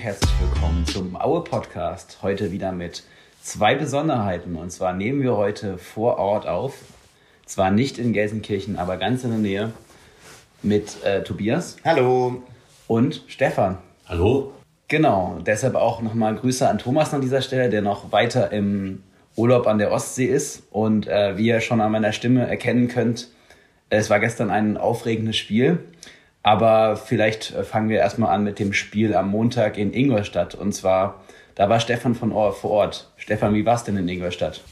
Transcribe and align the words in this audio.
und 0.00 0.04
herzlich 0.06 0.32
willkommen 0.40 0.86
zum 0.86 1.14
Aue 1.14 1.44
Podcast. 1.44 2.20
Heute 2.22 2.52
wieder 2.52 2.72
mit 2.72 3.02
zwei 3.42 3.74
Besonderheiten. 3.74 4.56
Und 4.56 4.70
zwar 4.70 4.94
nehmen 4.94 5.20
wir 5.20 5.36
heute 5.36 5.76
vor 5.76 6.16
Ort 6.16 6.46
auf, 6.46 6.72
zwar 7.44 7.70
nicht 7.70 7.98
in 7.98 8.14
Gelsenkirchen, 8.14 8.78
aber 8.78 8.96
ganz 8.96 9.24
in 9.24 9.30
der 9.30 9.38
Nähe, 9.38 9.72
mit 10.62 11.04
äh, 11.04 11.22
Tobias. 11.22 11.76
Hallo. 11.84 12.42
Und 12.86 13.24
Stefan. 13.26 13.76
Hallo. 14.06 14.54
Genau, 14.88 15.38
deshalb 15.44 15.74
auch 15.74 16.00
nochmal 16.00 16.34
Grüße 16.34 16.66
an 16.66 16.78
Thomas 16.78 17.12
an 17.12 17.20
dieser 17.20 17.42
Stelle, 17.42 17.68
der 17.68 17.82
noch 17.82 18.10
weiter 18.10 18.52
im 18.52 19.02
Urlaub 19.36 19.66
an 19.66 19.76
der 19.76 19.92
Ostsee 19.92 20.26
ist. 20.26 20.62
Und 20.70 21.08
äh, 21.08 21.36
wie 21.36 21.48
ihr 21.48 21.60
schon 21.60 21.82
an 21.82 21.92
meiner 21.92 22.12
Stimme 22.12 22.46
erkennen 22.46 22.88
könnt, 22.88 23.28
es 23.90 24.08
war 24.08 24.18
gestern 24.18 24.50
ein 24.50 24.78
aufregendes 24.78 25.36
Spiel. 25.36 25.80
Aber 26.42 26.96
vielleicht 26.96 27.54
äh, 27.54 27.64
fangen 27.64 27.88
wir 27.88 27.98
erstmal 27.98 28.34
an 28.34 28.44
mit 28.44 28.58
dem 28.58 28.72
Spiel 28.72 29.14
am 29.14 29.28
Montag 29.28 29.76
in 29.76 29.92
Ingolstadt. 29.92 30.54
Und 30.54 30.72
zwar, 30.72 31.20
da 31.54 31.68
war 31.68 31.80
Stefan 31.80 32.14
von 32.14 32.32
Ohr 32.32 32.52
vor 32.52 32.70
Ort. 32.70 33.10
Stefan, 33.16 33.54
wie 33.54 33.66
war 33.66 33.74
es 33.74 33.84
denn 33.84 33.96
in 33.96 34.08
Ingolstadt? 34.08 34.62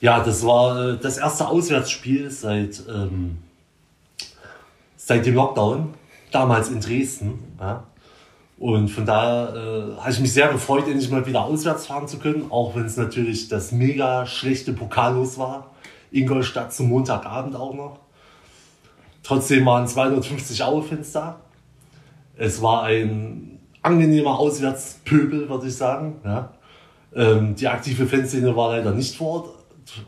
Ja, 0.00 0.22
das 0.22 0.44
war 0.44 0.90
äh, 0.90 0.98
das 1.00 1.18
erste 1.18 1.48
Auswärtsspiel 1.48 2.30
seit, 2.30 2.82
ähm, 2.88 3.38
seit 4.96 5.24
dem 5.24 5.34
Lockdown, 5.34 5.94
damals 6.30 6.68
in 6.68 6.80
Dresden. 6.80 7.56
Ja. 7.58 7.84
Und 8.58 8.88
von 8.88 9.04
daher 9.06 9.54
äh, 9.54 10.00
habe 10.00 10.10
ich 10.10 10.20
mich 10.20 10.32
sehr 10.32 10.48
gefreut, 10.48 10.86
endlich 10.86 11.10
mal 11.10 11.26
wieder 11.26 11.44
auswärts 11.44 11.86
fahren 11.86 12.06
zu 12.06 12.18
können, 12.18 12.46
auch 12.50 12.76
wenn 12.76 12.84
es 12.84 12.96
natürlich 12.96 13.48
das 13.48 13.72
mega 13.72 14.26
schlechte 14.26 14.72
Pokallos 14.72 15.38
war. 15.38 15.70
Ingolstadt 16.12 16.72
zum 16.72 16.88
Montagabend 16.88 17.56
auch 17.56 17.74
noch. 17.74 17.98
Trotzdem 19.24 19.64
waren 19.64 19.88
250 19.88 20.62
Aue-Fans 20.62 21.12
da. 21.12 21.40
Es 22.36 22.60
war 22.62 22.84
ein 22.84 23.58
angenehmer 23.82 24.38
Auswärtspöbel, 24.38 25.48
würde 25.48 25.66
ich 25.66 25.76
sagen. 25.76 26.16
Ja. 26.24 26.50
Ähm, 27.14 27.54
die 27.54 27.66
aktive 27.66 28.06
Fanszene 28.06 28.54
war 28.54 28.70
leider 28.76 28.92
nicht 28.92 29.16
vor 29.16 29.28
Ort. 29.28 29.48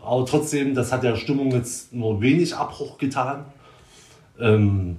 Aber 0.05 0.27
trotzdem, 0.27 0.75
das 0.75 0.92
hat 0.92 1.03
der 1.03 1.17
Stimmung 1.17 1.50
jetzt 1.50 1.92
nur 1.92 2.20
wenig 2.20 2.55
Abbruch 2.55 2.98
getan. 2.98 3.47
Ähm, 4.39 4.98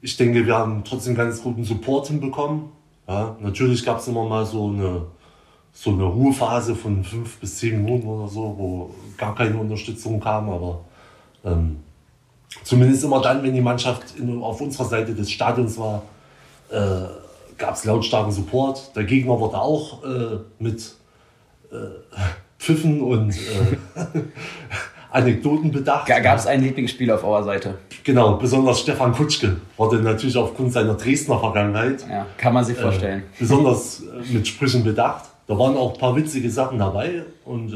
ich 0.00 0.16
denke, 0.16 0.46
wir 0.46 0.56
haben 0.56 0.82
trotzdem 0.82 1.14
ganz 1.14 1.42
guten 1.42 1.64
Support 1.64 2.08
hinbekommen. 2.08 2.70
Ja, 3.06 3.36
natürlich 3.40 3.84
gab 3.84 3.98
es 3.98 4.08
immer 4.08 4.24
mal 4.24 4.46
so 4.46 4.68
eine, 4.68 5.06
so 5.72 5.90
eine 5.90 6.04
Ruhephase 6.04 6.74
von 6.74 7.04
fünf 7.04 7.38
bis 7.40 7.58
zehn 7.58 7.82
Minuten 7.82 8.06
oder 8.06 8.28
so, 8.28 8.54
wo 8.56 8.94
gar 9.18 9.34
keine 9.34 9.58
Unterstützung 9.58 10.20
kam, 10.20 10.48
aber 10.48 10.84
ähm, 11.44 11.78
zumindest 12.64 13.04
immer 13.04 13.20
dann, 13.20 13.42
wenn 13.42 13.54
die 13.54 13.60
Mannschaft 13.60 14.16
in, 14.18 14.42
auf 14.42 14.60
unserer 14.60 14.84
Seite 14.84 15.14
des 15.14 15.30
Stadions 15.30 15.78
war, 15.78 16.02
äh, 16.70 16.76
gab 17.58 17.74
es 17.74 17.84
lautstarken 17.84 18.32
Support. 18.32 18.94
Der 18.96 19.04
Gegner 19.04 19.38
wurde 19.38 19.58
auch 19.58 20.04
äh, 20.04 20.38
mit 20.58 20.94
äh, 21.70 21.76
Pfiffen 22.58 23.00
und 23.00 23.30
äh, 23.30 23.36
Anekdoten 25.10 25.72
bedacht. 25.72 26.06
Gab 26.06 26.38
es 26.38 26.46
einen 26.46 26.62
Lieblingsspieler 26.64 27.16
auf 27.16 27.24
eurer 27.24 27.42
Seite? 27.42 27.78
Genau, 28.04 28.34
besonders 28.34 28.80
Stefan 28.80 29.12
Kutschke 29.12 29.56
wurde 29.76 29.96
natürlich 29.96 30.36
aufgrund 30.36 30.72
seiner 30.72 30.94
Dresdner 30.94 31.38
Vergangenheit. 31.38 32.04
Ja, 32.08 32.26
kann 32.36 32.54
man 32.54 32.64
sich 32.64 32.78
äh, 32.78 32.82
vorstellen. 32.82 33.22
besonders 33.38 34.02
äh, 34.02 34.32
mit 34.32 34.46
Sprüchen 34.46 34.84
bedacht. 34.84 35.24
Da 35.46 35.58
waren 35.58 35.76
auch 35.76 35.94
ein 35.94 35.98
paar 35.98 36.14
witzige 36.14 36.48
Sachen 36.48 36.78
dabei 36.78 37.24
und 37.44 37.72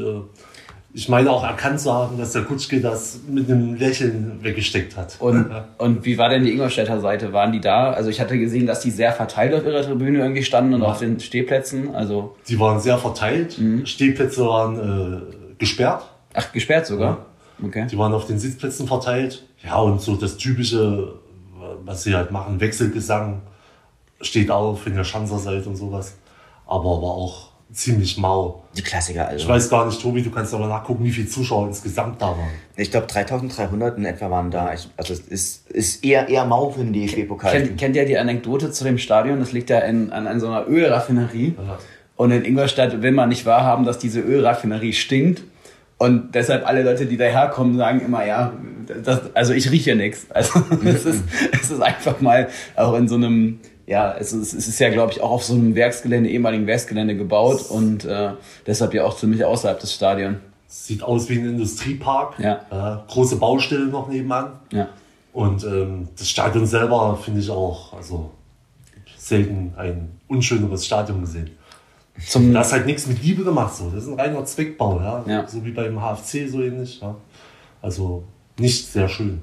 ich 0.95 1.09
meine 1.09 1.29
auch 1.29 1.43
erkannt 1.43 1.81
zu 1.81 1.93
haben, 1.93 2.17
dass 2.17 2.31
der 2.31 2.43
Kutschke 2.43 2.79
das 2.79 3.19
mit 3.27 3.51
einem 3.51 3.75
Lächeln 3.75 4.39
weggesteckt 4.41 4.95
hat. 4.95 5.17
Und, 5.19 5.51
und 5.77 6.05
wie 6.05 6.17
war 6.17 6.29
denn 6.29 6.45
die 6.45 6.53
Ingolstädter 6.53 7.01
Seite? 7.01 7.33
Waren 7.33 7.51
die 7.51 7.59
da? 7.59 7.91
Also 7.91 8.09
ich 8.09 8.21
hatte 8.21 8.39
gesehen, 8.39 8.65
dass 8.65 8.79
die 8.79 8.91
sehr 8.91 9.11
verteilt 9.11 9.53
auf 9.53 9.65
ihrer 9.65 9.81
Tribüne 9.81 10.19
irgendwie 10.19 10.43
standen 10.43 10.73
und 10.73 10.83
ja. 10.83 10.87
auf 10.87 10.99
den 10.99 11.19
Stehplätzen. 11.19 11.93
Also 11.93 12.37
die 12.47 12.57
waren 12.61 12.79
sehr 12.79 12.97
verteilt. 12.97 13.59
Mhm. 13.59 13.85
Stehplätze 13.85 14.45
waren 14.45 14.77
äh, 14.77 15.57
gesperrt. 15.57 16.05
Ach, 16.33 16.53
gesperrt 16.53 16.87
sogar? 16.87 17.25
Ja. 17.59 17.67
Okay. 17.67 17.87
Die 17.91 17.97
waren 17.97 18.13
auf 18.13 18.25
den 18.25 18.39
Sitzplätzen 18.39 18.87
verteilt. 18.87 19.43
Ja, 19.65 19.79
und 19.79 19.99
so 20.01 20.15
das 20.15 20.37
typische, 20.37 21.15
was 21.83 22.03
sie 22.03 22.15
halt 22.15 22.31
machen, 22.31 22.61
Wechselgesang 22.61 23.41
steht 24.21 24.49
auf, 24.49 24.85
wenn 24.85 24.95
ihr 24.95 25.03
Schanzer 25.03 25.39
seid 25.39 25.67
und 25.67 25.75
sowas. 25.75 26.15
Aber 26.65 26.85
war 26.85 27.11
auch 27.11 27.49
ziemlich 27.73 28.17
mau. 28.17 28.63
Die 28.75 28.81
Klassiker, 28.81 29.27
also. 29.27 29.43
Ich 29.43 29.49
weiß 29.49 29.69
gar 29.69 29.85
nicht, 29.85 30.01
Tobi, 30.01 30.21
du 30.21 30.31
kannst 30.31 30.53
aber 30.53 30.67
nachgucken, 30.67 31.03
wie 31.03 31.11
viele 31.11 31.27
Zuschauer 31.27 31.67
insgesamt 31.67 32.21
da 32.21 32.27
waren. 32.27 32.49
Ich 32.75 32.91
glaube, 32.91 33.07
3300 33.07 33.97
in 33.97 34.05
etwa 34.05 34.29
waren 34.29 34.51
da. 34.51 34.73
Ich, 34.73 34.89
also, 34.97 35.13
es 35.13 35.19
ist, 35.19 35.71
ist 35.71 36.03
eher, 36.03 36.27
eher 36.27 36.45
mau 36.45 36.69
für 36.69 36.83
den 36.83 36.93
DFB-Pokal. 36.93 37.51
Kennt, 37.51 37.77
kennt 37.77 37.95
ihr 37.95 38.05
die 38.05 38.17
Anekdote 38.17 38.71
zu 38.71 38.83
dem 38.83 38.97
Stadion? 38.97 39.39
Das 39.39 39.51
liegt 39.51 39.69
ja 39.69 39.79
in, 39.79 40.11
an, 40.11 40.27
an 40.27 40.39
so 40.39 40.47
einer 40.47 40.67
Ölraffinerie. 40.67 41.55
Ja. 41.57 41.77
Und 42.15 42.31
in 42.31 42.45
Ingolstadt 42.45 43.01
will 43.01 43.11
man 43.11 43.29
nicht 43.29 43.45
wahrhaben, 43.45 43.85
dass 43.85 43.97
diese 43.97 44.21
Ölraffinerie 44.21 44.93
stinkt. 44.93 45.43
Und 45.97 46.35
deshalb 46.35 46.67
alle 46.67 46.83
Leute, 46.83 47.05
die 47.05 47.17
daherkommen, 47.17 47.77
sagen 47.77 48.01
immer, 48.01 48.25
ja, 48.25 48.53
das, 49.03 49.33
also 49.33 49.53
ich 49.53 49.71
rieche 49.71 49.95
nichts. 49.95 50.27
Also 50.29 50.61
es 50.85 51.05
ist, 51.05 51.23
es 51.51 51.71
ist 51.71 51.81
einfach 51.81 52.19
mal 52.21 52.49
auch 52.75 52.95
in 52.95 53.07
so 53.07 53.15
einem 53.15 53.59
ja, 53.87 54.15
es 54.17 54.33
ist, 54.33 54.53
es 54.53 54.67
ist 54.67 54.79
ja, 54.79 54.89
glaube 54.89 55.11
ich, 55.11 55.21
auch 55.21 55.31
auf 55.31 55.43
so 55.43 55.53
einem 55.53 55.75
Werksgelände, 55.75 56.29
ehemaligen 56.29 56.65
Werksgelände 56.65 57.15
gebaut 57.15 57.69
und 57.69 58.05
äh, 58.05 58.31
deshalb 58.65 58.93
ja 58.93 59.05
auch 59.05 59.15
ziemlich 59.15 59.45
außerhalb 59.45 59.79
des 59.79 59.93
Stadions. 59.93 60.37
Sieht 60.67 61.03
aus 61.03 61.29
wie 61.29 61.37
ein 61.37 61.45
Industriepark. 61.45 62.39
Ja. 62.39 63.03
Äh, 63.05 63.11
große 63.11 63.37
Baustelle 63.37 63.85
noch 63.85 64.09
nebenan. 64.09 64.53
Ja. 64.71 64.89
Und 65.33 65.63
ähm, 65.63 66.07
das 66.17 66.29
Stadion 66.29 66.65
selber 66.65 67.17
finde 67.21 67.41
ich 67.41 67.49
auch, 67.49 67.93
also 67.93 68.31
selten 69.17 69.73
ein 69.77 70.19
unschöneres 70.27 70.85
Stadion 70.85 71.21
gesehen. 71.21 71.51
Zum 72.25 72.53
da 72.53 72.61
ist 72.61 72.71
halt 72.71 72.85
nichts 72.85 73.07
mit 73.07 73.21
Liebe 73.21 73.43
gemacht. 73.43 73.75
So. 73.75 73.89
Das 73.89 74.03
ist 74.03 74.09
ein 74.09 74.19
reiner 74.19 74.45
Zweckbau, 74.45 74.99
ja? 74.99 75.23
ja. 75.27 75.47
so 75.47 75.63
wie 75.65 75.71
beim 75.71 75.99
HFC 75.99 76.47
so 76.47 76.61
ähnlich. 76.61 77.01
Ja? 77.01 77.15
Also 77.81 78.23
nicht 78.57 78.87
sehr 78.87 79.09
schön. 79.09 79.41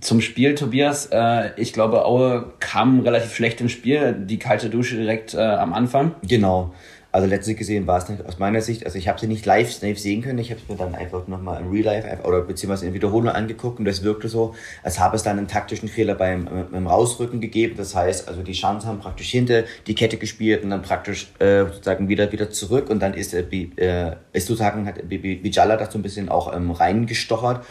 Zum 0.00 0.20
Spiel, 0.20 0.54
Tobias. 0.54 1.06
Äh, 1.06 1.50
ich 1.56 1.72
glaube, 1.72 2.04
Aue 2.04 2.52
kam 2.60 3.00
relativ 3.00 3.34
schlecht 3.34 3.60
ins 3.60 3.72
Spiel. 3.72 4.12
Die 4.12 4.38
kalte 4.38 4.68
Dusche 4.68 4.96
direkt 4.96 5.34
äh, 5.34 5.38
am 5.38 5.72
Anfang. 5.72 6.14
Genau. 6.22 6.74
Also 7.16 7.28
letztlich 7.28 7.56
gesehen 7.56 7.86
war 7.86 7.96
es 7.96 8.10
nicht 8.10 8.26
aus 8.26 8.38
meiner 8.38 8.60
Sicht, 8.60 8.84
also 8.84 8.98
ich 8.98 9.08
habe 9.08 9.18
sie 9.18 9.26
nicht 9.26 9.46
live, 9.46 9.80
live 9.80 9.98
sehen 9.98 10.20
können, 10.20 10.38
ich 10.38 10.50
habe 10.50 10.60
es 10.60 10.68
mir 10.68 10.76
dann 10.76 10.94
einfach 10.94 11.26
nochmal 11.28 11.62
in 11.62 11.70
Real 11.70 11.84
Life 11.84 12.18
oder 12.24 12.42
beziehungsweise 12.42 12.84
in 12.84 12.92
Wiederholung 12.92 13.30
angeguckt 13.30 13.78
und 13.78 13.86
das 13.86 14.02
wirkte 14.02 14.28
so, 14.28 14.54
als 14.82 15.00
habe 15.00 15.16
es 15.16 15.22
dann 15.22 15.38
einen 15.38 15.48
taktischen 15.48 15.88
Fehler 15.88 16.14
beim, 16.14 16.46
beim 16.70 16.86
Rausrücken 16.86 17.40
gegeben. 17.40 17.76
Das 17.78 17.94
heißt, 17.94 18.28
also 18.28 18.42
die 18.42 18.52
Chance 18.52 18.86
haben 18.86 18.98
praktisch 18.98 19.30
hinter 19.30 19.64
die 19.86 19.94
Kette 19.94 20.18
gespielt 20.18 20.62
und 20.62 20.68
dann 20.68 20.82
praktisch 20.82 21.28
äh, 21.38 21.64
sozusagen 21.64 22.10
wieder 22.10 22.32
wieder 22.32 22.50
zurück 22.50 22.90
und 22.90 23.00
dann 23.00 23.14
ist, 23.14 23.32
äh, 23.32 24.16
ist 24.34 24.46
sozusagen 24.46 24.86
hat 24.86 25.08
Bijala 25.08 25.90
so 25.90 25.98
ein 25.98 26.02
bisschen 26.02 26.28
auch 26.28 26.54
ähm, 26.54 26.70
reingestochert 26.70 27.64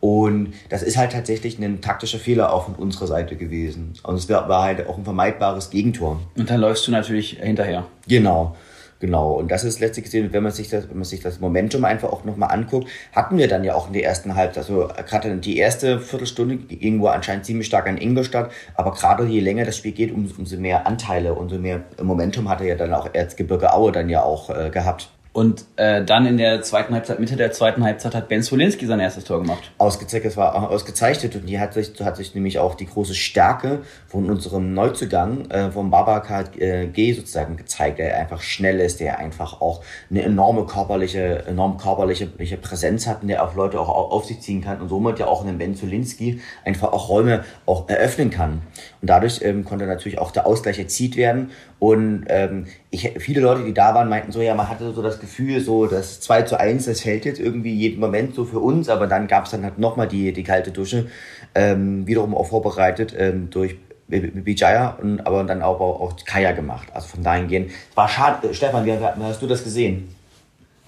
und 0.00 0.54
das 0.70 0.82
ist 0.82 0.96
halt 0.96 1.12
tatsächlich 1.12 1.58
ein 1.58 1.80
taktischer 1.82 2.18
Fehler 2.18 2.52
auch 2.52 2.64
von 2.64 2.74
unserer 2.74 3.06
Seite 3.06 3.36
gewesen. 3.36 3.92
Und 4.02 4.16
es 4.16 4.28
war 4.28 4.62
halt 4.62 4.86
auch 4.86 4.96
ein 4.96 5.04
vermeidbares 5.04 5.70
Gegentor. 5.70 6.20
Und 6.36 6.48
dann 6.48 6.60
läufst 6.60 6.86
du 6.86 6.90
natürlich 6.90 7.38
hinterher. 7.40 7.86
Genau. 8.08 8.56
Genau, 9.00 9.32
und 9.32 9.50
das 9.50 9.64
ist 9.64 9.80
letztlich 9.80 10.04
gesehen, 10.04 10.30
wenn 10.34 10.42
man 10.42 10.52
sich 10.52 10.68
das, 10.68 10.90
wenn 10.90 10.98
man 10.98 11.04
sich 11.04 11.20
das 11.20 11.40
Momentum 11.40 11.86
einfach 11.86 12.12
auch 12.12 12.24
nochmal 12.24 12.50
anguckt, 12.52 12.86
hatten 13.12 13.38
wir 13.38 13.48
dann 13.48 13.64
ja 13.64 13.74
auch 13.74 13.86
in 13.86 13.94
der 13.94 14.04
ersten 14.04 14.34
Halbzeit, 14.34 14.58
also 14.58 14.88
gerade 15.08 15.34
die 15.38 15.56
erste 15.56 16.00
Viertelstunde 16.00 16.58
irgendwo 16.68 17.06
anscheinend 17.06 17.46
ziemlich 17.46 17.66
stark 17.66 17.88
an 17.88 17.96
Ingolstadt, 17.96 18.52
aber 18.74 18.92
gerade 18.92 19.24
je 19.24 19.40
länger 19.40 19.64
das 19.64 19.78
Spiel 19.78 19.92
geht, 19.92 20.12
umso 20.12 20.58
mehr 20.58 20.86
Anteile, 20.86 21.32
umso 21.32 21.56
mehr 21.56 21.80
Momentum 22.02 22.50
hatte 22.50 22.66
ja 22.66 22.74
dann 22.74 22.92
auch 22.92 23.08
Erzgebirge 23.10 23.72
Aue 23.72 23.90
dann 23.90 24.10
ja 24.10 24.22
auch 24.22 24.50
äh, 24.50 24.68
gehabt. 24.68 25.08
Und 25.32 25.64
äh, 25.76 26.04
dann 26.04 26.26
in 26.26 26.38
der 26.38 26.60
zweiten 26.62 26.92
Halbzeit, 26.92 27.20
Mitte 27.20 27.36
der 27.36 27.52
zweiten 27.52 27.84
Halbzeit, 27.84 28.16
hat 28.16 28.28
Ben 28.28 28.42
Solinski 28.42 28.86
sein 28.86 28.98
erstes 28.98 29.22
Tor 29.22 29.40
gemacht. 29.40 29.70
Ausgezeichnet, 29.78 30.32
es 30.32 30.36
war 30.36 30.68
ausgezeichnet 30.68 31.36
und 31.36 31.46
die 31.46 31.60
hat 31.60 31.72
sich, 31.72 31.92
hat 32.00 32.16
sich 32.16 32.34
nämlich 32.34 32.58
auch 32.58 32.74
die 32.74 32.86
große 32.86 33.14
Stärke 33.14 33.82
von 34.08 34.28
unserem 34.28 34.74
Neuzugang, 34.74 35.48
äh, 35.50 35.70
vom 35.70 35.90
Babacar 35.90 36.46
äh, 36.58 36.88
G 36.88 37.12
sozusagen 37.12 37.56
gezeigt, 37.56 38.00
der 38.00 38.18
einfach 38.18 38.42
schnell 38.42 38.80
ist, 38.80 38.98
der 38.98 39.20
einfach 39.20 39.60
auch 39.60 39.84
eine 40.10 40.22
enorme 40.22 40.66
körperliche, 40.66 41.44
enorm 41.46 41.78
körperliche 41.78 42.56
Präsenz 42.56 43.06
hat 43.06 43.22
und 43.22 43.28
der 43.28 43.44
auch 43.44 43.54
Leute 43.54 43.78
auch 43.78 43.88
auf 43.88 44.24
sich 44.24 44.40
ziehen 44.40 44.62
kann 44.62 44.80
und 44.80 44.88
somit 44.88 45.20
ja 45.20 45.26
auch 45.26 45.44
einen 45.44 45.58
Ben 45.58 45.76
Solinski 45.76 46.40
einfach 46.64 46.92
auch 46.92 47.08
Räume 47.08 47.44
auch 47.66 47.88
eröffnen 47.88 48.30
kann. 48.30 48.62
Und 49.02 49.08
dadurch 49.08 49.40
ähm, 49.42 49.64
konnte 49.64 49.86
natürlich 49.86 50.18
auch 50.18 50.30
der 50.30 50.46
Ausgleich 50.46 50.78
erzielt 50.78 51.16
werden 51.16 51.50
und 51.78 52.24
ähm, 52.28 52.66
ich, 52.90 53.14
viele 53.18 53.40
Leute, 53.40 53.64
die 53.64 53.72
da 53.72 53.94
waren, 53.94 54.10
meinten 54.10 54.30
so, 54.30 54.42
ja, 54.42 54.54
man 54.54 54.68
hatte 54.68 54.92
so 54.92 55.00
das 55.00 55.20
Gefühl, 55.20 55.60
so 55.60 55.86
das 55.86 56.20
2 56.20 56.42
zu 56.42 56.60
1, 56.60 56.84
das 56.84 57.00
fällt 57.00 57.24
jetzt 57.24 57.40
irgendwie 57.40 57.74
jeden 57.74 57.98
Moment 57.98 58.34
so 58.34 58.44
für 58.44 58.58
uns, 58.58 58.90
aber 58.90 59.06
dann 59.06 59.26
gab 59.26 59.46
es 59.46 59.52
dann 59.52 59.64
halt 59.64 59.78
nochmal 59.78 60.06
die, 60.06 60.34
die 60.34 60.42
kalte 60.42 60.70
Dusche, 60.70 61.06
ähm, 61.54 62.06
wiederum 62.06 62.34
auch 62.34 62.48
vorbereitet 62.48 63.14
ähm, 63.16 63.48
durch 63.48 63.76
Bijaya 64.10 64.98
und 65.00 65.20
aber 65.26 65.44
dann 65.44 65.62
auch, 65.62 65.80
auch 65.80 66.16
Kaya 66.24 66.52
gemacht. 66.52 66.88
Also 66.92 67.08
von 67.08 67.22
dahin 67.22 67.48
gehen. 67.48 67.70
War 67.94 68.08
schade. 68.08 68.52
Stefan, 68.52 68.84
wie, 68.84 68.92
hast 68.92 69.40
du 69.40 69.46
das 69.46 69.62
gesehen? 69.62 70.14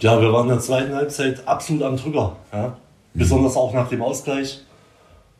Ja, 0.01 0.21
wir 0.21 0.33
waren 0.33 0.49
in 0.49 0.55
der 0.55 0.61
zweiten 0.61 0.95
Halbzeit 0.95 1.47
absolut 1.47 1.85
am 1.85 1.97
Drücker. 1.97 2.37
Ja? 2.53 2.77
Besonders 3.15 3.57
auch 3.57 3.73
nach 3.73 3.89
dem 3.89 4.03
Ausgleich. 4.03 4.65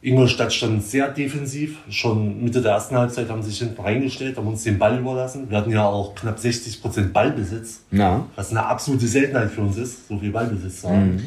Ingolstadt 0.03 0.53
stand 0.53 0.83
sehr 0.83 1.09
defensiv. 1.09 1.77
Schon 1.89 2.43
Mitte 2.43 2.61
der 2.61 2.73
ersten 2.73 2.97
Halbzeit 2.97 3.29
haben 3.29 3.43
sie 3.43 3.51
sich 3.51 3.61
hinten 3.61 3.81
reingestellt, 3.81 4.37
haben 4.37 4.49
uns 4.49 4.65
den 4.65 4.77
Ball 4.79 4.99
überlassen. 4.99 5.49
Wir 5.49 5.59
hatten 5.59 5.71
ja 5.71 5.87
auch 5.87 6.15
knapp 6.17 6.39
60 6.41 6.83
Prozent 6.83 7.13
Ballbesitz, 7.13 7.83
Ja. 7.93 8.27
was 8.35 8.51
eine 8.51 8.67
absolute 8.67 9.07
Seltenheit 9.07 9.51
für 9.53 9.61
uns 9.61 9.77
ist, 9.79 10.09
so 10.09 10.19
viel 10.19 10.31
Ballbesitz 10.33 10.81
zu 10.81 10.89
haben. 10.89 11.23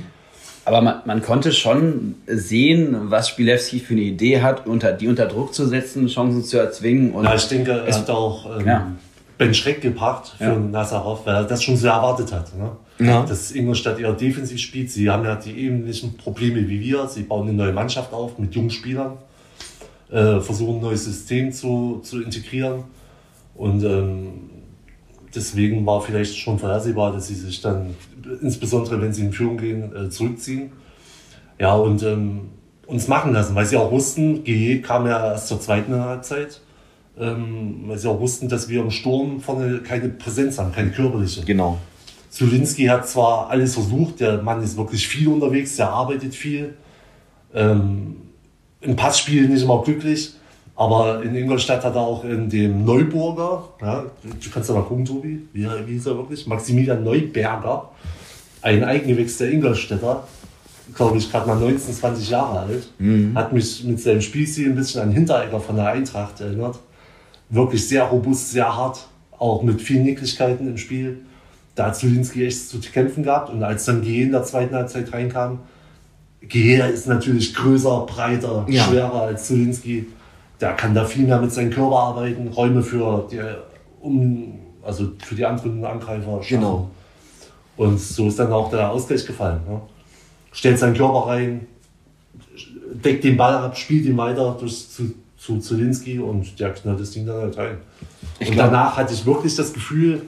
Aber 0.66 0.82
man, 0.82 0.96
man 1.06 1.22
konnte 1.22 1.54
schon 1.54 2.16
sehen, 2.28 2.98
was 3.12 3.30
Spilewski 3.30 3.80
für 3.80 3.94
eine 3.94 4.02
Idee 4.02 4.42
hat, 4.42 4.68
unter, 4.68 4.92
die 4.92 5.08
unter 5.08 5.28
Druck 5.28 5.54
zu 5.54 5.68
setzen, 5.68 6.08
Chancen 6.08 6.44
zu 6.44 6.58
erzwingen. 6.58 7.12
Und 7.14 7.24
Ja, 7.26 7.36
ich 7.36 7.48
denke, 7.48 7.72
er 7.72 7.88
es- 7.88 7.98
hat 8.00 8.10
auch 8.10 8.60
ähm, 8.60 8.68
Ja. 8.68 8.88
Ben 9.38 9.54
Schreck 9.54 9.82
gebracht 9.82 10.36
für 10.38 10.44
Ja. 10.44 10.56
Nazarov, 10.60 11.26
weil 11.26 11.36
er 11.36 11.44
das 11.44 11.62
schon 11.64 11.76
so 11.76 11.88
erwartet 11.88 12.32
hat. 12.32 12.52
Ne? 12.58 12.72
Ja. 13.06 13.24
Dass 13.26 13.52
Ingolstadt 13.52 14.00
eher 14.00 14.14
defensiv 14.14 14.60
spielt. 14.60 14.90
Sie 14.92 15.10
haben 15.10 15.26
ja 15.26 15.36
die 15.36 15.66
ähnlichen 15.66 16.16
Probleme 16.16 16.68
wie 16.70 16.80
wir. 16.80 17.08
Sie 17.08 17.24
bauen 17.24 17.48
eine 17.50 17.58
neue 17.58 17.74
Mannschaft 17.74 18.14
auf 18.14 18.40
mit 18.40 18.56
jungen 18.56 18.70
Spielern, 18.70 19.18
äh, 20.10 20.40
versuchen 20.40 20.78
ein 20.78 20.82
neues 20.82 21.04
System 21.06 21.52
zu, 21.52 22.00
zu 22.04 22.22
integrieren. 22.22 22.84
Und 23.56 23.84
ähm, 23.84 24.28
deswegen 25.34 25.86
war 25.86 26.02
vielleicht 26.02 26.38
schon 26.38 26.58
vorhersehbar, 26.58 27.12
dass 27.12 27.28
sie 27.28 27.36
sich 27.36 27.62
dann, 27.62 27.96
insbesondere 28.42 29.02
wenn 29.02 29.14
sie 29.14 29.24
in 29.24 29.34
Führung 29.34 29.58
gehen, 29.58 29.94
äh, 29.96 30.10
zurückziehen. 30.10 30.72
Ja, 31.60 31.74
und 31.76 32.04
ähm, 32.04 32.50
uns 32.88 33.08
machen 33.08 33.34
lassen, 33.34 33.56
weil 33.56 33.66
sie 33.66 33.78
auch 33.78 33.92
wussten, 33.92 34.44
GE 34.44 34.82
kam 34.82 35.08
ja 35.08 35.32
erst 35.32 35.48
zur 35.48 35.60
zweiten 35.60 35.96
Halbzeit, 35.96 36.62
ähm, 37.20 37.84
weil 37.88 37.98
sie 37.98 38.10
auch 38.10 38.20
wussten, 38.20 38.50
dass 38.50 38.68
wir 38.70 38.82
im 38.82 38.92
Sturm 38.92 39.40
vorne 39.40 39.80
keine 39.80 40.10
Präsenz 40.10 40.58
haben, 40.60 40.72
keine 40.72 40.92
körperliche. 40.92 41.44
Genau. 41.44 41.78
Zulinski 42.30 42.86
hat 42.86 43.08
zwar 43.08 43.50
alles 43.50 43.76
versucht, 43.76 44.20
der 44.20 44.42
Mann 44.42 44.62
ist 44.62 44.76
wirklich 44.76 45.08
viel 45.08 45.30
unterwegs, 45.30 45.78
der 45.78 45.90
arbeitet 45.90 46.36
viel. 46.36 46.74
Ähm, 47.54 48.18
Im 48.82 48.96
Passspiel 48.98 49.48
nicht 49.48 49.64
immer 49.64 49.82
glücklich, 49.82 50.34
aber 50.76 51.24
in 51.24 51.34
Ingolstadt 51.34 51.86
hat 51.86 51.96
er 51.96 52.02
auch 52.02 52.26
in 52.26 52.50
dem 52.50 52.84
Neuburger, 52.84 53.70
ja, 53.82 54.04
du 54.24 54.50
kannst 54.54 54.68
ja 54.68 54.76
mal 54.76 54.84
gucken, 54.84 55.06
Tobi, 55.06 55.48
wie, 55.54 55.66
wie 55.86 55.94
hieß 55.94 56.08
er 56.08 56.18
wirklich? 56.18 56.46
Maximilian 56.46 57.06
Neuberger, 57.06 57.92
ein 58.62 58.84
Eigengewächs 58.84 59.38
der 59.38 59.52
Ingolstädter, 59.52 60.28
glaube 60.94 61.18
ich, 61.18 61.32
gerade 61.32 61.48
mal 61.48 61.58
19, 61.58 61.94
20 61.94 62.30
Jahre 62.30 62.60
alt, 62.60 62.90
hat 63.36 63.54
mich 63.54 63.86
mit 63.86 64.02
seinem 64.02 64.22
Spielstil 64.22 64.70
ein 64.70 64.76
bisschen 64.76 65.02
an 65.02 65.12
Hinteregger 65.12 65.62
von 65.62 65.78
der 65.78 65.88
Eintracht 65.88 66.42
erinnert. 66.42 66.78
Wirklich 67.50 67.88
sehr 67.88 68.04
robust, 68.04 68.52
sehr 68.52 68.76
hart, 68.76 69.08
auch 69.38 69.62
mit 69.62 69.82
vielen 69.82 70.04
Nicklichkeiten 70.04 70.68
im 70.68 70.78
Spiel. 70.78 71.22
Da 71.76 71.88
hat 71.88 71.98
Zulinski 71.98 72.46
echt 72.46 72.70
zu 72.70 72.80
kämpfen 72.80 73.24
gehabt 73.24 73.50
und 73.50 73.62
als 73.64 73.86
dann 73.86 74.02
Gehe 74.02 74.24
in 74.24 74.32
der 74.32 74.44
zweiten 74.44 74.74
Halbzeit 74.74 75.12
reinkam, 75.14 75.60
Gehe 76.42 76.86
ist 76.88 77.08
natürlich 77.08 77.54
größer, 77.54 78.06
breiter, 78.06 78.66
Ja. 78.70 78.84
schwerer 78.86 79.22
als 79.24 79.48
Zulinski. 79.48 80.08
Der 80.62 80.74
kann 80.74 80.94
da 80.94 81.04
viel 81.06 81.26
mehr 81.26 81.42
mit 81.42 81.52
seinem 81.52 81.72
Körper 81.72 81.98
arbeiten, 81.98 82.48
Räume 82.48 82.82
für 82.82 83.28
die, 83.30 83.42
um, 84.00 84.60
also 84.84 85.12
für 85.24 85.36
die 85.36 85.46
anderen 85.46 85.84
Angreifer 85.84 86.42
schaffen. 86.42 86.48
Genau. 86.62 86.90
Und 87.78 88.00
so 88.00 88.28
ist 88.28 88.40
dann 88.40 88.54
auch 88.54 88.70
der 88.70 88.90
Ausgleich 88.90 89.26
gefallen. 89.26 89.60
Ne? 89.68 89.82
Stellt 90.54 90.80
seinen 90.80 90.96
Körper 90.96 91.28
rein, 91.28 91.68
deckt 93.04 93.24
den 93.26 93.36
Ball 93.36 93.56
ab, 93.56 93.78
spielt 93.78 94.06
ihn 94.06 94.16
weiter 94.16 94.56
durch, 94.58 94.90
zu, 94.90 95.14
zu 95.38 95.60
Zulinski 95.60 96.20
und 96.20 96.60
der 96.60 96.74
knallt 96.74 97.00
das 97.00 97.12
Ding 97.12 97.26
dann 97.26 97.38
halt 97.38 97.58
rein. 97.58 97.78
Ich 98.40 98.50
und 98.50 98.58
danach 98.58 98.98
hatte 98.98 99.14
ich 99.14 99.26
wirklich 99.26 99.56
das 99.56 99.74
Gefühl, 99.74 100.24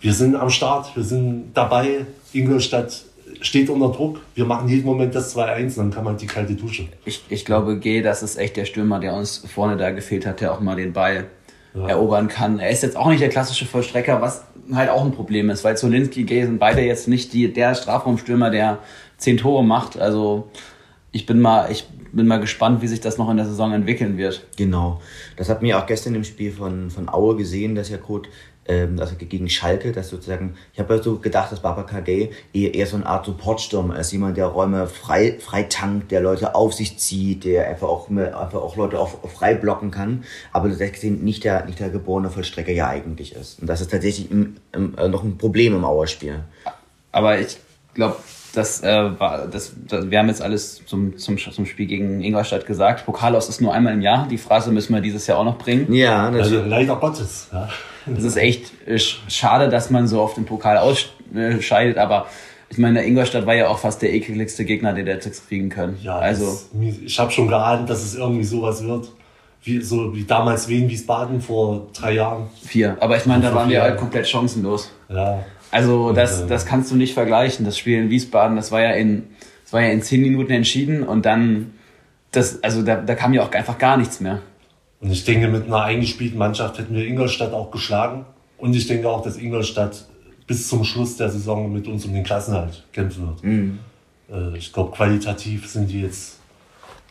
wir 0.00 0.12
sind 0.12 0.36
am 0.36 0.50
Start, 0.50 0.94
wir 0.94 1.04
sind 1.04 1.52
dabei, 1.54 2.06
Ingolstadt 2.32 3.04
steht 3.40 3.70
unter 3.70 3.88
Druck, 3.88 4.20
wir 4.34 4.44
machen 4.44 4.68
jeden 4.68 4.84
Moment 4.84 5.14
das 5.14 5.36
2-1, 5.36 5.76
dann 5.76 5.90
kann 5.90 6.04
man 6.04 6.16
die 6.16 6.26
kalte 6.26 6.54
Dusche. 6.54 6.86
Ich, 7.04 7.22
ich 7.28 7.44
glaube, 7.44 7.78
G, 7.78 8.02
das 8.02 8.22
ist 8.22 8.36
echt 8.36 8.56
der 8.56 8.64
Stürmer, 8.64 9.00
der 9.00 9.14
uns 9.14 9.42
vorne 9.52 9.76
da 9.76 9.90
gefehlt 9.90 10.26
hat, 10.26 10.40
der 10.40 10.52
auch 10.52 10.60
mal 10.60 10.76
den 10.76 10.92
Ball 10.92 11.26
erobern 11.74 12.28
kann. 12.28 12.58
Er 12.58 12.70
ist 12.70 12.82
jetzt 12.82 12.96
auch 12.96 13.08
nicht 13.08 13.20
der 13.20 13.28
klassische 13.28 13.66
Vollstrecker, 13.66 14.22
was 14.22 14.44
halt 14.72 14.88
auch 14.88 15.04
ein 15.04 15.12
Problem 15.12 15.50
ist, 15.50 15.62
weil 15.64 15.76
Zolinski, 15.76 16.24
G 16.24 16.44
sind 16.44 16.58
beide 16.58 16.80
jetzt 16.80 17.06
nicht 17.08 17.32
die, 17.32 17.52
der 17.52 17.74
Strafraumstürmer, 17.74 18.50
der 18.50 18.78
zehn 19.18 19.36
Tore 19.36 19.64
macht. 19.64 19.98
Also 19.98 20.48
ich 21.16 21.24
bin 21.24 21.40
mal, 21.40 21.72
ich 21.72 21.86
bin 22.12 22.26
mal 22.26 22.40
gespannt, 22.40 22.82
wie 22.82 22.88
sich 22.88 23.00
das 23.00 23.16
noch 23.16 23.30
in 23.30 23.38
der 23.38 23.46
Saison 23.46 23.72
entwickeln 23.72 24.18
wird. 24.18 24.46
Genau. 24.56 25.00
Das 25.36 25.48
hat 25.48 25.62
mir 25.62 25.78
auch 25.78 25.86
gestern 25.86 26.14
im 26.14 26.24
Spiel 26.24 26.52
von, 26.52 26.90
von 26.90 27.08
Aue 27.08 27.36
gesehen, 27.36 27.74
dass 27.74 27.88
ja 27.88 27.96
Code, 27.96 28.28
ähm, 28.68 29.00
also 29.00 29.14
gegen 29.16 29.48
Schalke, 29.48 29.92
dass 29.92 30.10
sozusagen, 30.10 30.56
ich 30.74 30.78
habe 30.78 31.02
so 31.02 31.18
gedacht, 31.18 31.50
dass 31.50 31.60
Baba 31.60 31.84
KG 31.84 32.32
eher, 32.52 32.74
eher 32.74 32.86
so 32.86 32.96
eine 32.96 33.06
Art 33.06 33.24
Supportsturm 33.24 33.92
ist, 33.92 34.12
jemand, 34.12 34.36
der 34.36 34.48
Räume 34.48 34.88
frei, 34.88 35.38
frei 35.40 35.62
tankt, 35.62 36.10
der 36.12 36.20
Leute 36.20 36.54
auf 36.54 36.74
sich 36.74 36.98
zieht, 36.98 37.44
der 37.44 37.66
einfach 37.66 37.88
auch, 37.88 38.10
einfach 38.10 38.60
auch 38.60 38.76
Leute 38.76 39.00
auf, 39.00 39.24
auf 39.24 39.32
frei 39.32 39.54
blocken 39.54 39.90
kann, 39.90 40.24
aber 40.52 40.68
das 40.68 40.78
gesehen 40.92 41.24
nicht 41.24 41.44
der, 41.44 41.64
nicht 41.64 41.80
der 41.80 41.88
geborene 41.88 42.28
Vollstrecker 42.28 42.72
ja 42.72 42.88
eigentlich 42.88 43.34
ist. 43.34 43.58
Und 43.60 43.68
das 43.68 43.80
ist 43.80 43.90
tatsächlich 43.90 44.30
im, 44.30 44.56
im, 44.72 44.98
äh, 44.98 45.08
noch 45.08 45.24
ein 45.24 45.38
Problem 45.38 45.74
im 45.74 45.84
Auerspiel. 45.86 46.40
Aber 47.10 47.38
ich 47.40 47.56
glaube, 47.94 48.16
das, 48.56 48.82
äh, 48.82 49.18
war, 49.20 49.46
das, 49.46 49.72
das, 49.88 50.10
wir 50.10 50.18
haben 50.18 50.28
jetzt 50.28 50.42
alles 50.42 50.84
zum, 50.86 51.16
zum, 51.18 51.36
zum 51.38 51.66
Spiel 51.66 51.86
gegen 51.86 52.22
Ingolstadt 52.22 52.66
gesagt. 52.66 53.04
Pokal 53.06 53.36
aus 53.36 53.48
ist 53.48 53.60
nur 53.60 53.72
einmal 53.74 53.92
im 53.94 54.00
Jahr. 54.00 54.26
Die 54.28 54.38
Phrase 54.38 54.70
müssen 54.72 54.94
wir 54.94 55.00
dieses 55.00 55.26
Jahr 55.26 55.38
auch 55.38 55.44
noch 55.44 55.58
bringen. 55.58 55.92
Ja, 55.92 56.30
das 56.30 56.42
Also 56.42 56.62
leider 56.64 56.96
Gottes. 56.96 57.48
Ja. 57.52 57.68
Es 58.16 58.24
ist 58.24 58.36
echt 58.36 58.72
äh, 58.86 58.94
sch- 58.94 59.16
schade, 59.28 59.68
dass 59.68 59.90
man 59.90 60.06
so 60.06 60.20
oft 60.20 60.38
im 60.38 60.44
Pokal 60.44 60.78
ausscheidet, 60.78 61.98
aber 61.98 62.26
ich 62.68 62.78
meine, 62.78 63.04
Ingolstadt 63.04 63.46
war 63.46 63.54
ja 63.54 63.68
auch 63.68 63.78
fast 63.78 64.02
der 64.02 64.12
ekligste 64.12 64.64
Gegner, 64.64 64.92
den 64.92 65.06
der 65.06 65.16
jetzt 65.16 65.48
kriegen 65.48 65.68
können. 65.68 65.98
Ja, 66.02 66.16
also, 66.18 66.44
das, 66.46 66.68
ich 67.04 67.18
habe 67.18 67.30
schon 67.30 67.46
geahnt, 67.48 67.88
dass 67.88 68.02
es 68.02 68.14
irgendwie 68.16 68.44
sowas 68.44 68.82
wird. 68.84 69.08
Wie, 69.62 69.80
so 69.82 70.14
wie 70.14 70.22
damals 70.24 70.68
Wien, 70.68 70.88
Wiesbaden 70.88 71.40
vor 71.40 71.88
drei 71.92 72.12
Jahren. 72.12 72.46
vier. 72.64 72.96
Aber 73.00 73.16
ich 73.16 73.26
meine, 73.26 73.42
da 73.42 73.54
waren 73.54 73.68
vier 73.68 73.78
wir 73.78 73.82
halt 73.82 73.98
komplett 73.98 74.28
chancenlos. 74.28 74.92
Ja. 75.08 75.44
Also, 75.70 76.12
das, 76.12 76.42
äh, 76.42 76.46
das 76.46 76.66
kannst 76.66 76.90
du 76.90 76.96
nicht 76.96 77.14
vergleichen. 77.14 77.64
Das 77.64 77.78
Spiel 77.78 77.98
in 77.98 78.10
Wiesbaden, 78.10 78.56
das 78.56 78.72
war 78.72 78.80
ja 78.80 78.90
in, 78.92 79.24
das 79.64 79.72
war 79.72 79.82
ja 79.82 79.88
in 79.88 80.02
zehn 80.02 80.22
Minuten 80.22 80.52
entschieden 80.52 81.02
und 81.02 81.26
dann, 81.26 81.72
das, 82.32 82.62
also 82.62 82.82
da, 82.82 82.96
da 82.96 83.14
kam 83.14 83.34
ja 83.34 83.42
auch 83.42 83.52
einfach 83.52 83.78
gar 83.78 83.96
nichts 83.96 84.20
mehr. 84.20 84.40
Und 85.00 85.10
ich 85.10 85.24
denke, 85.24 85.48
mit 85.48 85.66
einer 85.66 85.82
eingespielten 85.82 86.38
Mannschaft 86.38 86.78
hätten 86.78 86.94
wir 86.94 87.06
Ingolstadt 87.06 87.52
auch 87.52 87.70
geschlagen. 87.70 88.24
Und 88.58 88.74
ich 88.74 88.86
denke 88.86 89.08
auch, 89.08 89.22
dass 89.22 89.36
Ingolstadt 89.36 90.06
bis 90.46 90.68
zum 90.68 90.84
Schluss 90.84 91.16
der 91.16 91.28
Saison 91.28 91.72
mit 91.72 91.86
uns 91.86 92.04
um 92.04 92.14
den 92.14 92.24
Klassenhalt 92.24 92.84
kämpfen 92.92 93.26
wird. 93.26 93.44
Äh, 94.30 94.58
ich 94.58 94.72
glaube, 94.72 94.92
qualitativ 94.92 95.66
sind 95.66 95.90
die 95.90 96.02
jetzt 96.02 96.38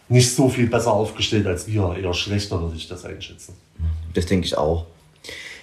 nicht 0.08 0.34
so 0.34 0.50
viel 0.50 0.68
besser 0.68 0.94
aufgestellt 0.94 1.46
als 1.48 1.68
wir. 1.68 1.96
Eher 2.02 2.14
schlechter 2.14 2.62
würde 2.62 2.76
ich 2.76 2.88
das 2.88 3.06
einschätzen. 3.06 3.54
das 4.14 4.26
denke 4.26 4.46
ich 4.46 4.58
auch. 4.58 4.86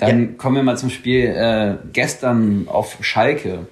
Dann 0.09 0.37
kommen 0.37 0.57
wir 0.57 0.63
mal 0.63 0.77
zum 0.77 0.91
Spiel 0.91 1.27
äh, 1.27 1.77
gestern 1.93 2.67
auf 2.69 2.99
Schalke. 3.03 3.67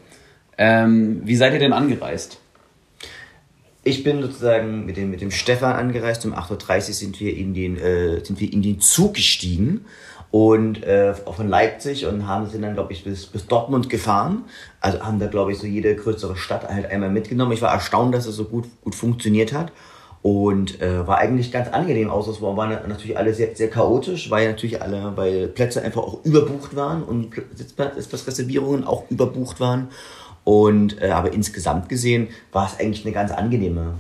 Ähm, 0.57 1.23
wie 1.25 1.37
seid 1.37 1.53
ihr 1.53 1.59
denn 1.59 1.73
angereist? 1.73 2.39
Ich 3.83 4.05
bin 4.05 4.21
sozusagen 4.21 4.85
mit 4.85 4.97
dem, 4.97 5.11
mit 5.11 5.23
dem 5.23 5.31
Stefan 5.31 5.75
angereist. 5.75 6.25
Um 6.27 6.35
8.30 6.35 6.89
Uhr 6.89 6.95
sind 6.95 7.21
wir 7.21 7.37
in 7.37 7.55
den, 7.55 7.77
äh, 7.77 8.25
sind 8.25 8.39
wir 8.41 8.53
in 8.53 8.63
den 8.63 8.81
Zug 8.81 9.15
gestiegen 9.15 9.87
und 10.31 10.85
äh, 10.85 11.15
von 11.15 11.49
Leipzig 11.49 12.07
und 12.07 12.27
haben 12.27 12.49
sind 12.49 12.63
dann, 12.63 12.75
glaube 12.75 12.93
ich, 12.93 13.03
bis, 13.03 13.27
bis 13.27 13.47
Dortmund 13.47 13.91
gefahren. 13.91 14.45
Also 14.81 15.01
haben 15.01 15.19
da, 15.19 15.27
glaube 15.27 15.53
ich, 15.53 15.59
so 15.59 15.67
jede 15.67 15.97
größere 15.97 16.37
Stadt 16.37 16.69
halt 16.69 16.87
einmal 16.87 17.11
mitgenommen. 17.11 17.53
Ich 17.53 17.63
war 17.63 17.73
erstaunt, 17.73 18.15
dass 18.15 18.27
es 18.27 18.37
so 18.37 18.45
gut, 18.45 18.67
gut 18.83 18.95
funktioniert 18.95 19.53
hat. 19.53 19.73
Und 20.23 20.83
äh, 20.83 21.07
war 21.07 21.17
eigentlich 21.17 21.51
ganz 21.51 21.69
angenehm, 21.69 22.11
außer 22.11 22.33
es 22.33 22.43
war, 22.43 22.55
waren 22.57 22.71
natürlich 22.89 23.17
alle 23.17 23.33
sehr, 23.33 23.57
sehr 23.57 23.71
chaotisch, 23.71 24.31
weil 24.31 24.49
natürlich 24.49 24.83
alle, 24.83 25.17
weil 25.17 25.49
Plätze 25.49 25.83
einfach 25.83 26.03
auch 26.03 26.25
überbucht 26.25 26.77
waren 26.77 27.03
und 27.03 27.35
Pl- 27.35 27.45
Sitzplatz- 27.57 27.95
Sitzplatzreservierungen 27.95 28.85
auch 28.85 29.05
überbucht 29.11 29.61
waren. 29.61 29.89
Und 30.45 31.01
äh, 31.01 31.11
aber 31.11 31.33
insgesamt 31.33 31.89
gesehen 31.89 32.29
war 32.53 32.67
es 32.67 32.79
eigentlich 32.79 33.05
eine 33.07 33.15
ganz 33.15 33.31
angenehme 33.31 33.95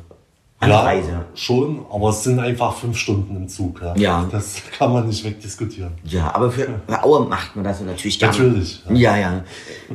Anreise. 0.60 1.10
Ja, 1.10 1.24
schon, 1.34 1.86
aber 1.90 2.10
es 2.10 2.22
sind 2.22 2.38
einfach 2.38 2.76
fünf 2.76 2.96
Stunden 2.96 3.34
im 3.34 3.48
Zug. 3.48 3.80
Ja. 3.80 3.96
Ja. 3.96 4.28
Das 4.30 4.62
kann 4.78 4.92
man 4.92 5.06
nicht 5.06 5.24
wegdiskutieren. 5.24 5.92
Ja, 6.04 6.34
aber 6.34 6.50
für, 6.50 6.68
für 6.86 7.02
Aue 7.02 7.26
macht 7.26 7.56
man 7.56 7.64
das 7.64 7.80
natürlich 7.80 8.18
gerne. 8.18 8.36
Natürlich. 8.36 8.82
Ja, 8.90 9.16
ja. 9.16 9.42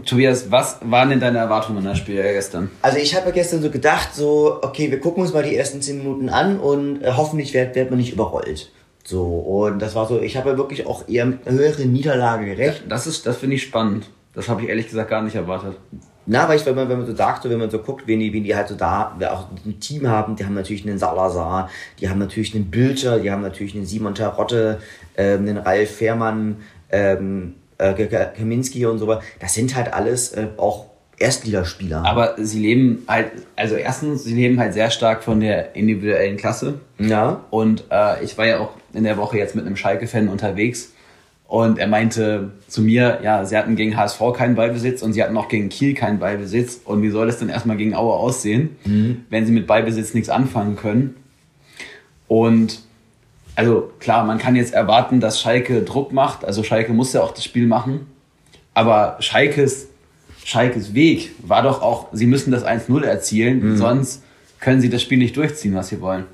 Tobias, 0.06 0.50
was 0.50 0.80
waren 0.82 1.12
denn 1.12 1.20
deine 1.20 1.38
Erwartungen 1.38 1.78
an 1.80 1.86
das 1.86 2.00
Spiel 2.00 2.22
gestern? 2.22 2.72
Also 2.82 2.98
ich 2.98 3.16
habe 3.16 3.28
ja 3.28 3.32
gestern 3.32 3.62
so 3.62 3.70
gedacht, 3.70 4.16
so, 4.16 4.60
okay, 4.64 4.90
wir 4.90 5.00
gucken 5.00 5.22
uns 5.22 5.34
mal 5.34 5.44
die 5.44 5.56
ersten 5.56 5.82
zehn 5.82 6.00
Minuten 6.00 6.30
an 6.30 6.60
und 6.60 7.02
äh, 7.04 7.12
hoffentlich 7.16 7.54
wird, 7.54 7.76
wird 7.76 7.92
man 7.92 8.00
nicht 8.00 8.12
überrollt. 8.12 8.72
So, 9.04 9.24
und 9.24 9.80
das 9.80 9.94
war 9.94 10.08
so, 10.08 10.20
ich 10.20 10.36
habe 10.36 10.50
ja 10.50 10.58
wirklich 10.58 10.88
auch 10.88 11.08
eher 11.08 11.28
mit 11.28 11.46
höheren 11.46 11.94
Niederlage 11.94 12.46
gerechnet. 12.46 12.92
Das 12.92 13.06
ist, 13.06 13.28
das 13.28 13.38
finde 13.38 13.58
ich 13.58 13.62
spannend. 13.62 14.10
Das 14.34 14.50
habe 14.50 14.64
ich 14.64 14.70
ehrlich 14.70 14.88
gesagt 14.88 15.12
gar 15.12 15.22
nicht 15.22 15.36
erwartet. 15.36 15.78
Na, 16.28 16.48
weil 16.50 16.58
ich, 16.58 16.66
wenn 16.66 16.76
man, 16.76 16.90
wenn 16.90 16.98
man 16.98 17.08
so 17.08 17.16
sagt, 17.16 17.44
so, 17.44 17.50
wenn 17.50 17.60
man 17.60 17.70
so 17.70 17.80
guckt, 17.80 18.08
wen 18.08 18.20
die, 18.20 18.34
wen 18.34 18.44
die 18.44 18.56
halt 18.56 18.68
so 18.68 18.76
da, 18.76 19.16
wer 19.20 19.34
auch 19.34 19.48
ein 19.66 19.80
Team 19.80 20.08
haben, 20.08 20.36
die 20.36 20.46
haben 20.46 20.56
natürlich 20.56 20.88
einen 20.88 20.98
Salazar, 20.98 21.70
die 22.00 22.10
haben 22.10 22.20
natürlich 22.20 22.56
einen 22.56 22.72
Bülter, 22.72 23.20
die 23.20 23.32
haben 23.32 23.42
natürlich 23.42 23.76
einen 23.76 23.86
Simon 23.86 24.16
Tarotte, 24.16 24.80
ähm, 25.18 25.42
einen 25.42 25.58
Ralf 25.58 25.98
Fährmann, 25.98 26.58
ähm, 26.90 27.56
äh, 27.78 27.94
Kaminski 28.38 28.86
und 28.86 29.00
so 29.00 29.08
weiter. 29.08 29.22
Das 29.40 29.54
sind 29.54 29.76
halt 29.76 29.94
alles 29.94 30.32
äh, 30.34 30.48
auch 30.58 30.88
Erstligaspieler. 31.18 32.04
Aber 32.06 32.36
sie 32.38 32.60
leben 32.60 33.04
halt, 33.08 33.32
also 33.56 33.76
erstens, 33.76 34.24
sie 34.24 34.34
leben 34.34 34.60
halt 34.60 34.74
sehr 34.74 34.90
stark 34.90 35.24
von 35.24 35.40
der 35.40 35.76
individuellen 35.76 36.38
Klasse. 36.38 36.80
Ja. 36.98 37.42
Und 37.52 37.86
äh, 37.90 38.24
ich 38.24 38.38
war 38.38 38.46
ja 38.46 38.60
auch 38.60 38.72
in 38.94 39.04
der 39.04 39.18
Woche 39.18 39.38
jetzt 39.38 39.56
mit 39.56 39.66
einem 39.66 39.76
Schalke-Fan 39.76 40.28
unterwegs. 40.28 40.92
Und 41.48 41.78
er 41.78 41.88
meinte 41.88 42.52
zu 42.68 42.82
mir, 42.82 43.20
ja, 43.24 43.46
sie 43.46 43.56
hatten 43.56 43.76
gegen 43.76 43.96
HSV 43.96 44.20
keinen 44.36 44.56
Ballbesitz 44.56 45.04
und 45.04 45.14
sie 45.14 45.24
hatten 45.24 45.38
auch 45.38 45.48
gegen 45.48 45.70
Kiel 45.70 45.94
keinen 45.94 46.20
Ballbesitz. 46.20 46.82
Und 46.84 47.04
wie 47.04 47.10
soll 47.10 47.28
das 47.28 47.40
denn 47.40 47.50
erstmal 47.50 47.78
gegen 47.78 47.94
Aue 47.94 48.14
aussehen, 48.14 48.76
mhm. 48.84 49.26
wenn 49.30 49.46
sie 49.46 49.52
mit 49.52 49.68
Ballbesitz 49.68 50.14
nichts 50.14 50.30
anfangen 50.30 50.76
können? 50.76 51.16
Und 52.28 52.82
also 53.56 53.92
klar, 54.00 54.26
man 54.26 54.40
kann 54.40 54.56
jetzt 54.56 54.74
erwarten, 54.74 55.20
dass 55.20 55.40
Schalke 55.40 55.84
Druck 55.84 56.12
macht. 56.12 56.44
Also 56.44 56.64
Schalke 56.64 56.94
muss 56.94 57.14
ja 57.14 57.22
auch 57.22 57.32
das 57.32 57.44
Spiel 57.44 57.68
machen. 57.68 58.08
Aber 58.74 59.18
Schalkes, 59.20 59.88
Schalkes 60.44 60.94
Weg 60.94 61.32
war 61.42 61.62
doch 61.62 61.82
auch, 61.82 62.08
sie 62.12 62.26
müssen 62.26 62.52
das 62.52 62.66
1-0 62.66 63.04
erzielen, 63.04 63.72
mhm. 63.72 63.78
sonst 63.78 64.24
können 64.60 64.82
sie 64.82 64.90
das 64.90 65.02
Spiel 65.02 65.18
nicht 65.18 65.38
durchziehen, 65.38 65.76
was 65.76 65.90
sie 65.90 66.02
wollen. 66.02 66.26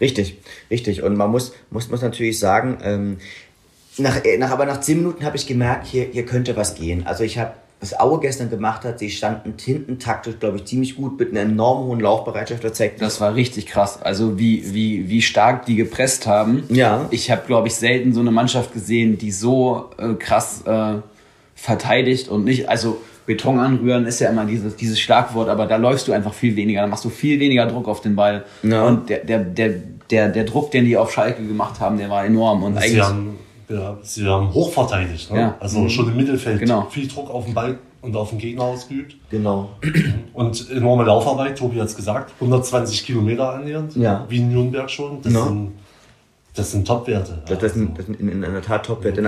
Richtig, 0.00 0.38
richtig. 0.70 1.02
Und 1.02 1.16
man 1.16 1.30
muss, 1.30 1.54
muss, 1.70 1.88
muss 1.88 2.02
natürlich 2.02 2.38
sagen, 2.38 2.78
ähm, 2.82 3.16
nach, 3.98 4.24
äh, 4.24 4.38
nach, 4.38 4.50
aber 4.50 4.66
nach 4.66 4.80
zehn 4.80 4.98
Minuten 4.98 5.24
habe 5.24 5.36
ich 5.36 5.46
gemerkt, 5.46 5.86
hier, 5.86 6.06
hier 6.10 6.26
könnte 6.26 6.56
was 6.56 6.74
gehen. 6.74 7.06
Also 7.06 7.24
ich 7.24 7.38
habe, 7.38 7.52
was 7.80 7.98
Aue 7.98 8.20
gestern 8.20 8.50
gemacht 8.50 8.84
hat, 8.84 8.98
sie 8.98 9.10
standen 9.10 9.54
hinten 9.58 9.98
taktisch, 9.98 10.38
glaube 10.40 10.56
ich, 10.56 10.64
ziemlich 10.64 10.96
gut 10.96 11.18
mit 11.18 11.30
einer 11.30 11.40
enorm 11.40 11.86
hohen 11.86 12.00
Laufbereitschaft 12.00 12.62
gezeigt. 12.62 13.00
Das 13.00 13.20
war 13.20 13.34
richtig 13.34 13.66
krass. 13.66 14.00
Also 14.02 14.38
wie, 14.38 14.74
wie, 14.74 15.08
wie 15.08 15.22
stark 15.22 15.66
die 15.66 15.76
gepresst 15.76 16.26
haben. 16.26 16.64
Ja. 16.68 17.06
Ich 17.10 17.30
habe, 17.30 17.42
glaube 17.46 17.68
ich, 17.68 17.74
selten 17.74 18.12
so 18.12 18.20
eine 18.20 18.30
Mannschaft 18.30 18.72
gesehen, 18.72 19.18
die 19.18 19.30
so 19.30 19.90
äh, 19.98 20.14
krass 20.14 20.62
äh, 20.66 20.96
verteidigt 21.54 22.28
und 22.28 22.44
nicht, 22.44 22.68
also 22.68 23.00
Beton 23.26 23.58
anrühren 23.58 24.06
ist 24.06 24.20
ja 24.20 24.28
immer 24.28 24.44
dieses, 24.44 24.76
dieses 24.76 25.00
Schlagwort, 25.00 25.48
aber 25.48 25.66
da 25.66 25.76
läufst 25.76 26.08
du 26.08 26.12
einfach 26.12 26.34
viel 26.34 26.56
weniger, 26.56 26.82
da 26.82 26.86
machst 26.86 27.04
du 27.04 27.10
viel 27.10 27.40
weniger 27.40 27.66
Druck 27.66 27.88
auf 27.88 28.02
den 28.02 28.16
Ball. 28.16 28.44
Ja. 28.62 28.84
Und 28.84 29.08
der, 29.08 29.20
der, 29.20 29.38
der, 29.38 29.70
der, 30.10 30.28
der 30.28 30.44
Druck, 30.44 30.70
den 30.72 30.84
die 30.84 30.96
auf 30.96 31.12
Schalke 31.12 31.42
gemacht 31.42 31.80
haben, 31.80 31.96
der 31.96 32.10
war 32.10 32.24
enorm. 32.26 32.62
Und 32.62 32.76
eigentlich. 32.76 33.02
Sie 34.02 34.26
haben 34.26 34.52
hochverteidigt. 34.52 35.30
Ne? 35.32 35.40
Ja. 35.40 35.56
Also 35.60 35.80
mhm. 35.80 35.88
schon 35.88 36.08
im 36.08 36.16
Mittelfeld 36.16 36.60
genau. 36.60 36.86
viel 36.90 37.08
Druck 37.08 37.30
auf 37.30 37.44
den 37.44 37.54
Ball 37.54 37.78
und 38.02 38.14
auf 38.16 38.30
den 38.30 38.38
Gegner 38.38 38.64
ausgeübt. 38.64 39.16
Genau. 39.30 39.70
Und 40.34 40.70
enorme 40.70 41.04
Laufarbeit, 41.04 41.58
Tobi 41.58 41.80
hat 41.80 41.88
es 41.88 41.96
gesagt, 41.96 42.32
120 42.40 43.04
Kilometer 43.06 43.54
annähernd, 43.54 43.96
ja. 43.96 44.26
wie 44.28 44.38
in 44.38 44.50
Nürnberg 44.50 44.90
schon. 44.90 45.22
Das 45.22 45.32
ja. 45.32 45.44
sind, 45.44 45.72
das 46.54 46.72
sind 46.72 46.86
Top-Werte. 46.86 47.42
Das, 47.46 47.58
das, 47.58 47.74
sind, 47.74 47.98
das 47.98 48.06
sind 48.06 48.20
in, 48.20 48.28
in 48.28 48.40
der 48.42 48.62
Tat 48.62 48.84
Top-Werte. 48.84 49.22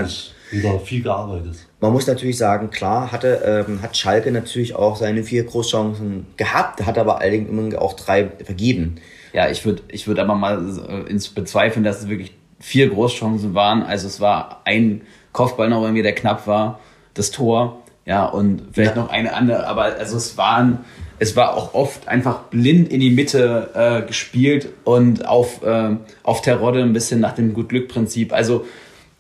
Wieder 0.51 0.79
viel 0.79 1.03
gearbeitet. 1.03 1.57
Man 1.81 1.93
muss 1.93 2.07
natürlich 2.07 2.39
sagen, 2.39 2.71
klar, 2.71 3.11
hatte, 3.11 3.65
ähm, 3.69 3.83
hat 3.83 3.97
Schalke 3.97 4.31
natürlich 4.31 4.77
auch 4.77 4.97
seine 4.97 5.25
vier 5.25 5.45
Großchancen 5.45 6.27
gehabt, 6.37 6.87
hat 6.87 6.99
aber 6.99 7.21
allerdings 7.21 7.75
auch 7.75 7.95
drei 7.95 8.31
vergeben. 8.45 8.97
Ja, 9.33 9.51
ich 9.51 9.65
würde 9.65 9.83
ich 9.89 10.07
würd 10.07 10.19
aber 10.21 10.35
mal 10.35 10.79
äh, 10.89 11.11
ins 11.11 11.29
bezweifeln, 11.29 11.85
dass 11.85 12.01
es 12.01 12.09
wirklich 12.09 12.33
vier 12.59 12.89
Großchancen 12.89 13.55
waren. 13.55 13.83
Also 13.83 14.07
es 14.07 14.21
war 14.21 14.63
ein 14.65 15.03
Kopfball 15.33 15.69
noch 15.69 15.83
irgendwie, 15.83 16.03
der 16.03 16.15
knapp 16.15 16.47
war, 16.47 16.81
das 17.15 17.31
Tor. 17.31 17.83
Ja, 18.07 18.25
und 18.25 18.63
vielleicht 18.73 18.97
ja. 18.97 19.03
noch 19.03 19.11
eine 19.11 19.35
andere, 19.35 19.67
aber 19.67 19.83
also 19.83 20.17
es 20.17 20.39
waren, 20.39 20.85
es 21.19 21.35
war 21.35 21.57
auch 21.57 21.75
oft 21.75 22.07
einfach 22.07 22.45
blind 22.45 22.89
in 22.89 23.01
die 23.01 23.11
Mitte 23.11 23.71
äh, 23.75 24.07
gespielt 24.07 24.69
und 24.85 25.27
auf, 25.27 25.63
äh, 25.65 25.97
auf 26.23 26.41
Terodde 26.41 26.83
ein 26.83 26.93
bisschen 26.93 27.19
nach 27.19 27.33
dem 27.33 27.53
Gut-Glück-Prinzip. 27.53 28.33
Also 28.33 28.65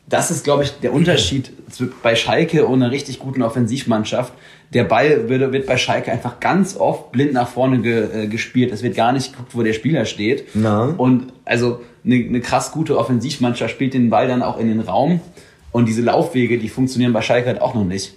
das 0.08 0.30
ist, 0.30 0.44
glaube 0.44 0.62
ich, 0.62 0.70
der 0.78 0.92
Unterschied 0.92 1.50
bei 2.02 2.14
Schalke 2.14 2.66
und 2.66 2.80
einer 2.80 2.92
richtig 2.92 3.18
guten 3.18 3.42
Offensivmannschaft. 3.42 4.32
Der 4.74 4.84
Ball 4.84 5.28
wird, 5.28 5.52
wird 5.52 5.66
bei 5.66 5.76
Schalke 5.76 6.10
einfach 6.10 6.40
ganz 6.40 6.76
oft 6.76 7.12
blind 7.12 7.32
nach 7.32 7.48
vorne 7.48 7.80
ge, 7.80 8.24
äh, 8.24 8.26
gespielt. 8.26 8.72
Es 8.72 8.82
wird 8.82 8.96
gar 8.96 9.12
nicht 9.12 9.32
geguckt, 9.32 9.54
wo 9.54 9.62
der 9.62 9.72
Spieler 9.72 10.04
steht. 10.04 10.44
Na. 10.54 10.94
Und 10.96 11.32
also 11.44 11.80
eine, 12.04 12.16
eine 12.16 12.40
krass 12.40 12.72
gute 12.72 12.98
Offensivmannschaft 12.98 13.72
spielt 13.72 13.94
den 13.94 14.10
Ball 14.10 14.28
dann 14.28 14.42
auch 14.42 14.58
in 14.58 14.68
den 14.68 14.80
Raum. 14.80 15.20
Und 15.72 15.86
diese 15.86 16.02
Laufwege, 16.02 16.58
die 16.58 16.68
funktionieren 16.68 17.12
bei 17.12 17.22
Schalke 17.22 17.48
halt 17.48 17.60
auch 17.60 17.74
noch 17.74 17.84
nicht. 17.84 18.14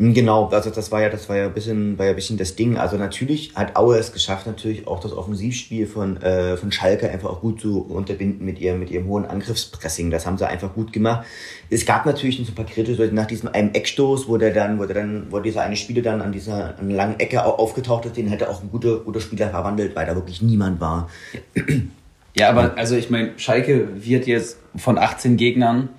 Hm, 0.00 0.14
genau, 0.14 0.46
also 0.46 0.70
das 0.70 0.90
war 0.90 1.02
ja, 1.02 1.10
das 1.10 1.28
war 1.28 1.36
ja 1.36 1.44
ein 1.44 1.52
bisschen, 1.52 1.98
war 1.98 2.06
ja 2.06 2.12
ein 2.12 2.16
bisschen 2.16 2.38
das 2.38 2.56
Ding. 2.56 2.78
Also 2.78 2.96
natürlich 2.96 3.54
hat 3.54 3.76
Aue 3.76 3.98
es 3.98 4.14
geschafft, 4.14 4.46
natürlich 4.46 4.86
auch 4.86 4.98
das 4.98 5.12
Offensivspiel 5.12 5.86
von, 5.86 6.16
äh, 6.22 6.56
von 6.56 6.72
Schalke 6.72 7.10
einfach 7.10 7.28
auch 7.28 7.42
gut 7.42 7.60
zu 7.60 7.82
unterbinden 7.82 8.46
mit 8.46 8.58
ihrem, 8.58 8.80
mit 8.80 8.90
ihrem 8.90 9.06
hohen 9.08 9.26
Angriffspressing. 9.26 10.10
Das 10.10 10.24
haben 10.24 10.38
sie 10.38 10.48
einfach 10.48 10.72
gut 10.72 10.94
gemacht. 10.94 11.26
Es 11.68 11.84
gab 11.84 12.06
natürlich 12.06 12.38
ein 12.38 12.54
paar 12.54 12.64
Kritische 12.64 13.10
nach 13.12 13.26
diesem 13.26 13.50
einem 13.50 13.74
Eckstoß, 13.74 14.26
wo 14.26 14.38
der 14.38 14.54
dann, 14.54 14.78
wo 14.78 14.86
der 14.86 14.94
dann, 14.94 15.26
wo 15.28 15.38
dieser 15.38 15.60
eine 15.60 15.76
Spieler 15.76 16.00
dann 16.00 16.22
an 16.22 16.32
dieser 16.32 16.78
an 16.78 16.88
langen 16.88 17.20
Ecke 17.20 17.44
aufgetaucht 17.44 18.06
ist, 18.06 18.16
den 18.16 18.28
hätte 18.28 18.48
auch 18.48 18.62
ein 18.62 18.70
guter, 18.70 19.00
guter 19.00 19.20
Spieler 19.20 19.50
verwandelt, 19.50 19.94
weil 19.94 20.06
da 20.06 20.14
wirklich 20.14 20.40
niemand 20.40 20.80
war. 20.80 21.10
Ja, 22.34 22.48
aber 22.48 22.78
also 22.78 22.96
ich 22.96 23.10
meine, 23.10 23.32
Schalke 23.36 23.88
wird 24.02 24.26
jetzt 24.26 24.56
von 24.76 24.96
18 24.96 25.36
Gegnern 25.36 25.90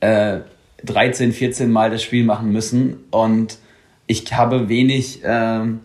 äh, 0.00 0.40
13, 0.84 1.32
14 1.32 1.70
Mal 1.70 1.90
das 1.90 2.02
Spiel 2.02 2.24
machen 2.24 2.52
müssen 2.52 2.96
und 3.10 3.58
ich 4.06 4.32
habe 4.32 4.68
wenig, 4.68 5.20
ähm, 5.24 5.80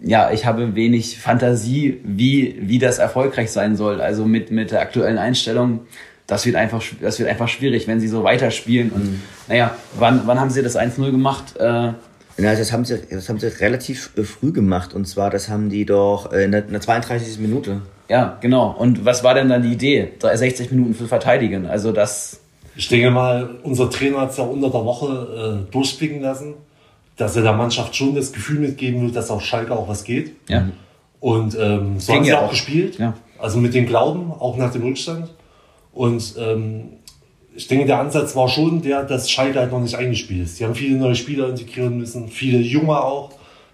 ja, 0.00 0.30
ich 0.30 0.46
habe 0.46 0.74
wenig 0.74 1.18
Fantasie, 1.18 2.00
wie, 2.04 2.56
wie 2.60 2.78
das 2.78 2.98
erfolgreich 2.98 3.50
sein 3.50 3.76
soll. 3.76 4.00
Also 4.00 4.24
mit, 4.24 4.50
mit 4.50 4.70
der 4.70 4.80
aktuellen 4.80 5.18
Einstellung, 5.18 5.80
das 6.26 6.46
wird 6.46 6.56
einfach, 6.56 6.82
das 7.00 7.18
wird 7.18 7.28
einfach 7.28 7.48
schwierig, 7.48 7.88
wenn 7.88 8.00
sie 8.00 8.08
so 8.08 8.22
weiterspielen. 8.24 8.90
Und 8.90 9.04
mhm. 9.04 9.22
naja, 9.48 9.76
wann, 9.98 10.22
wann 10.26 10.40
haben 10.40 10.50
sie 10.50 10.62
das 10.62 10.76
1-0 10.76 11.10
gemacht? 11.10 11.56
Äh, 11.58 11.92
ja, 12.38 12.54
das 12.54 12.72
haben 12.72 12.84
sie, 12.84 13.00
das 13.10 13.28
haben 13.28 13.38
sie 13.38 13.48
relativ 13.60 14.10
äh, 14.16 14.22
früh 14.22 14.52
gemacht. 14.52 14.94
Und 14.94 15.06
zwar, 15.06 15.30
das 15.30 15.48
haben 15.48 15.70
die 15.70 15.84
doch 15.84 16.32
äh, 16.32 16.44
in 16.44 16.52
der, 16.52 16.64
in 16.64 16.72
der 16.72 16.80
32. 16.80 17.38
Minute. 17.38 17.80
Ja, 18.08 18.38
genau. 18.40 18.70
Und 18.70 19.04
was 19.04 19.24
war 19.24 19.34
denn 19.34 19.48
dann 19.48 19.62
die 19.62 19.72
Idee? 19.72 20.12
60 20.20 20.70
Minuten 20.70 20.94
für 20.94 21.08
verteidigen. 21.08 21.66
Also 21.66 21.92
das. 21.92 22.40
Ich 22.76 22.88
denke 22.88 23.10
mal, 23.10 23.56
unser 23.62 23.88
Trainer 23.88 24.20
hat 24.20 24.30
es 24.30 24.36
ja 24.36 24.44
unter 24.44 24.68
der 24.68 24.84
Woche 24.84 25.64
äh, 25.66 25.72
durchblicken 25.72 26.20
lassen, 26.20 26.54
dass 27.16 27.34
er 27.36 27.42
der 27.42 27.54
Mannschaft 27.54 27.96
schon 27.96 28.14
das 28.14 28.32
Gefühl 28.32 28.60
mitgeben 28.60 29.02
will, 29.02 29.10
dass 29.10 29.30
auf 29.30 29.42
Schalke 29.42 29.74
auch 29.74 29.88
was 29.88 30.04
geht. 30.04 30.32
Ja. 30.48 30.68
Und 31.20 31.56
ähm, 31.58 31.98
so 31.98 32.12
haben 32.12 32.24
sie 32.24 32.30
ja 32.30 32.40
auch 32.40 32.50
gespielt. 32.50 32.98
Ja. 32.98 33.14
Also 33.38 33.58
mit 33.58 33.74
dem 33.74 33.86
Glauben, 33.86 34.30
auch 34.30 34.56
nach 34.56 34.72
dem 34.72 34.82
Rückstand. 34.82 35.30
Und 35.92 36.34
ähm, 36.38 36.90
ich 37.54 37.68
denke, 37.68 37.86
der 37.86 38.00
Ansatz 38.00 38.36
war 38.36 38.48
schon 38.48 38.82
der, 38.82 39.04
dass 39.04 39.30
Schalke 39.30 39.58
halt 39.58 39.72
noch 39.72 39.80
nicht 39.80 39.96
eingespielt 39.96 40.44
ist. 40.44 40.60
Die 40.60 40.64
haben 40.64 40.74
viele 40.74 40.98
neue 40.98 41.14
Spieler 41.14 41.48
integrieren 41.48 41.96
müssen, 41.96 42.28
viele 42.28 42.58
Junge 42.58 43.02
auch, 43.02 43.30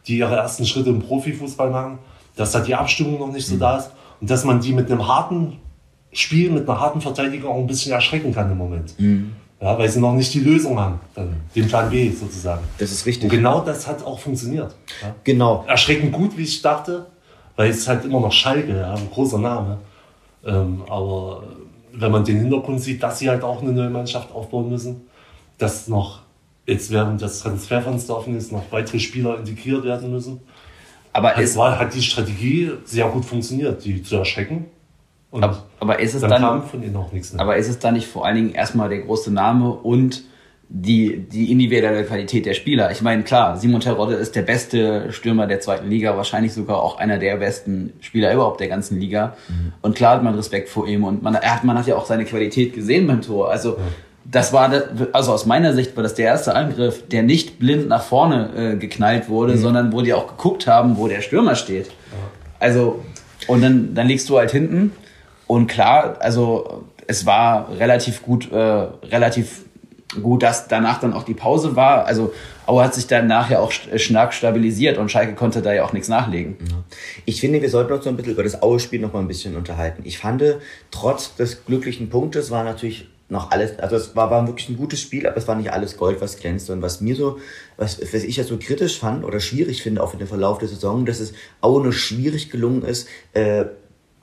die 0.07 0.19
ihre 0.19 0.37
ersten 0.37 0.65
Schritte 0.65 0.91
im 0.91 1.03
Profifußball 1.03 1.71
machen, 1.71 1.99
dass 2.37 2.53
da 2.53 2.61
die 2.61 2.77
Abstimmung 2.77 3.19
noch 3.19 3.33
nicht 3.33 3.47
so 3.47 3.57
mhm. 3.57 3.61
da 3.61 3.79
ist 3.79 3.91
und 4.21 4.31
dass 4.31 4.45
man 4.45 4.61
die 4.61 4.73
mit 4.73 4.91
einem 4.91 5.07
harten 5.09 5.59
Spiel, 6.12 6.50
mit 6.50 6.69
einer 6.69 6.78
harten 6.78 7.00
Verteidigung 7.00 7.50
auch 7.50 7.59
ein 7.59 7.66
bisschen 7.66 7.92
erschrecken 7.92 8.35
kann 8.35 8.50
im 8.50 8.59
Moment. 8.59 8.99
Mhm. 8.99 9.33
Ja, 9.61 9.78
weil 9.78 9.88
sie 9.88 10.00
noch 10.00 10.12
nicht 10.12 10.35
die 10.35 10.40
Lösung 10.40 10.78
haben, 10.78 10.99
dann 11.14 11.37
den 11.54 11.69
Plan 11.69 11.88
B 11.88 12.11
sozusagen. 12.11 12.62
Das 12.78 12.90
ist 12.90 13.07
richtig. 13.07 13.31
Und 13.31 13.37
genau 13.37 13.61
das 13.61 13.87
hat 13.87 14.04
auch 14.04 14.19
funktioniert. 14.19 14.75
Ja. 15.00 15.14
Genau. 15.23 15.64
Erschreckend 15.69 16.12
gut, 16.12 16.37
wie 16.37 16.42
ich 16.42 16.61
dachte, 16.61 17.07
weil 17.54 17.71
es 17.71 17.87
halt 17.87 18.04
immer 18.04 18.21
noch 18.21 18.33
Schalke, 18.33 18.76
ja, 18.76 18.95
ein 18.95 19.09
großer 19.11 19.38
Name. 19.38 19.78
Ähm, 20.45 20.83
aber 20.88 21.45
wenn 21.92 22.11
man 22.11 22.25
den 22.25 22.40
Hintergrund 22.40 22.81
sieht, 22.81 23.02
dass 23.02 23.21
sie 23.21 23.31
halt 23.31 23.45
auch 23.45 23.62
eine 23.62 23.73
neue 23.73 23.90
Mannschaft 23.90 24.33
aufbauen 24.33 24.69
müssen, 24.69 25.02
dass 25.59 25.87
noch 25.87 26.23
jetzt 26.66 26.90
während 26.90 27.23
das 27.23 27.40
Transferfenster 27.40 28.16
offen 28.16 28.37
ist, 28.37 28.50
noch 28.52 28.64
weitere 28.71 28.99
Spieler 28.99 29.38
integriert 29.38 29.85
werden 29.85 30.11
müssen. 30.11 30.40
Aber 31.12 31.38
es 31.38 31.57
war, 31.57 31.78
hat 31.78 31.95
die 31.95 32.02
Strategie 32.02 32.73
sehr 32.85 33.07
gut 33.09 33.25
funktioniert, 33.25 33.85
die 33.85 34.02
zu 34.02 34.16
erschrecken. 34.16 34.66
Und 35.33 35.43
aber, 35.43 35.62
aber 35.81 35.99
ist 35.99 36.15
es 36.15 36.21
dann, 36.21 36.31
dann 36.31 36.62
von 36.62 36.83
ihnen 36.83 36.95
auch 36.95 37.11
nichts 37.11 37.33
mehr. 37.33 37.41
Aber 37.41 37.57
ist 37.57 37.69
es 37.69 37.79
dann 37.79 37.95
nicht 37.95 38.07
vor 38.07 38.27
allen 38.27 38.37
Dingen 38.37 38.53
erstmal 38.53 38.91
der 38.91 38.99
große 38.99 39.33
Name 39.33 39.71
und 39.73 40.25
die, 40.69 41.27
die 41.27 41.51
individuelle 41.51 42.05
Qualität 42.05 42.45
der 42.45 42.53
Spieler. 42.53 42.91
Ich 42.91 43.01
meine, 43.01 43.23
klar, 43.23 43.57
Simon 43.57 43.81
Terodde 43.81 44.15
ist 44.15 44.37
der 44.37 44.43
beste 44.43 45.11
Stürmer 45.11 45.47
der 45.47 45.61
zweiten 45.61 45.89
Liga, 45.89 46.17
wahrscheinlich 46.19 46.53
sogar 46.53 46.83
auch 46.83 46.99
einer 46.99 47.19
der 47.19 47.37
besten 47.37 47.95
Spieler 48.01 48.33
überhaupt 48.33 48.61
der 48.61 48.69
ganzen 48.69 49.01
Liga. 49.01 49.37
Mhm. 49.49 49.73
Und 49.81 49.97
klar 49.97 50.17
hat 50.17 50.23
man 50.23 50.35
Respekt 50.35 50.69
vor 50.69 50.87
ihm 50.87 51.05
und 51.05 51.23
man, 51.23 51.35
er 51.35 51.55
hat, 51.55 51.65
man 51.65 51.79
hat 51.79 51.87
ja 51.87 51.97
auch 51.97 52.07
seine 52.07 52.27
Qualität 52.27 52.75
gesehen 52.75 53.07
beim 53.07 53.23
Tor. 53.23 53.51
Also, 53.51 53.79
das 54.25 54.53
war, 54.53 54.71
also 55.12 55.33
aus 55.33 55.47
meiner 55.47 55.75
Sicht 55.75 55.97
war 55.97 56.03
das 56.03 56.15
der 56.15 56.27
erste 56.27 56.55
Angriff, 56.55 57.09
der 57.09 57.23
nicht 57.23 57.59
blind 57.59 57.89
nach 57.89 58.03
vorne 58.03 58.51
äh, 58.55 58.77
geknallt 58.77 59.29
wurde, 59.29 59.55
mhm. 59.55 59.59
sondern 59.59 59.93
wo 59.93 60.03
die 60.03 60.15
auch 60.15 60.27
geguckt 60.27 60.67
haben, 60.67 60.97
wo 60.99 61.09
der 61.09 61.23
Stürmer 61.23 61.55
steht. 61.55 61.87
Ja. 61.87 61.93
Also, 62.61 63.03
und 63.47 63.62
dann, 63.62 63.95
dann 63.95 64.07
liegst 64.07 64.29
du 64.29 64.39
halt 64.39 64.53
hinten 64.53 64.93
und 65.53 65.67
klar, 65.67 66.17
also 66.21 66.85
es 67.07 67.27
war 67.27 67.69
relativ 67.79 68.23
gut, 68.23 68.51
äh, 68.51 68.57
relativ 68.57 69.65
Gut, 70.21 70.43
dass 70.43 70.69
danach 70.69 71.01
dann 71.01 71.15
auch 71.15 71.23
die 71.23 71.33
Pause 71.33 71.75
war. 71.75 72.05
Also 72.05 72.35
Aue 72.67 72.85
hat 72.85 72.93
sich 72.93 73.07
dann 73.07 73.27
nachher 73.27 73.63
auch 73.63 73.73
stark 73.73 74.35
stabilisiert 74.35 74.99
und 74.99 75.11
Schalke 75.11 75.35
konnte 75.35 75.63
da 75.63 75.73
ja 75.73 75.85
auch 75.85 75.95
nichts 75.95 76.09
nachlegen. 76.09 76.59
Ich 77.25 77.41
finde, 77.41 77.63
wir 77.63 77.71
sollten 77.71 77.95
uns 77.95 78.05
noch 78.05 78.13
ein 78.13 78.17
bisschen 78.17 78.35
über 78.35 78.43
das 78.43 78.61
Aue-Spiel 78.61 79.01
noch 79.01 79.15
mal 79.15 79.21
ein 79.21 79.29
bisschen 79.29 79.57
unterhalten. 79.57 80.03
Ich 80.05 80.19
fand, 80.19 80.45
trotz 80.91 81.35
des 81.37 81.65
glücklichen 81.65 82.11
Punktes 82.11 82.51
war 82.51 82.63
natürlich 82.63 83.09
noch 83.31 83.51
alles, 83.51 83.79
also 83.79 83.97
es 83.97 84.15
war, 84.15 84.31
war 84.31 84.47
wirklich 84.47 84.69
ein 84.69 84.77
gutes 84.77 85.01
Spiel, 85.01 85.27
aber 85.27 85.39
es 85.39 85.49
war 85.49 85.55
nicht 85.55 85.73
alles 85.73 85.97
Gold, 85.97 86.21
was 86.21 86.37
glänzte. 86.37 86.75
Und 86.75 86.83
was 86.83 87.01
mir 87.01 87.17
so, 87.17 87.39
was, 87.79 87.99
was 88.01 88.23
ich 88.23 88.37
ja 88.37 88.45
so 88.45 88.59
kritisch 88.59 88.99
fand 88.99 89.25
oder 89.25 89.41
schwierig 89.41 89.83
finde, 89.83 90.03
auch 90.03 90.13
in 90.13 90.19
der 90.19 90.29
Verlauf 90.29 90.59
der 90.59 90.69
Saison, 90.69 91.07
dass 91.07 91.21
es 91.21 91.33
auch 91.63 91.83
nur 91.83 91.95
schwierig 91.95 92.51
gelungen 92.51 92.83
ist, 92.83 93.09
äh, 93.33 93.65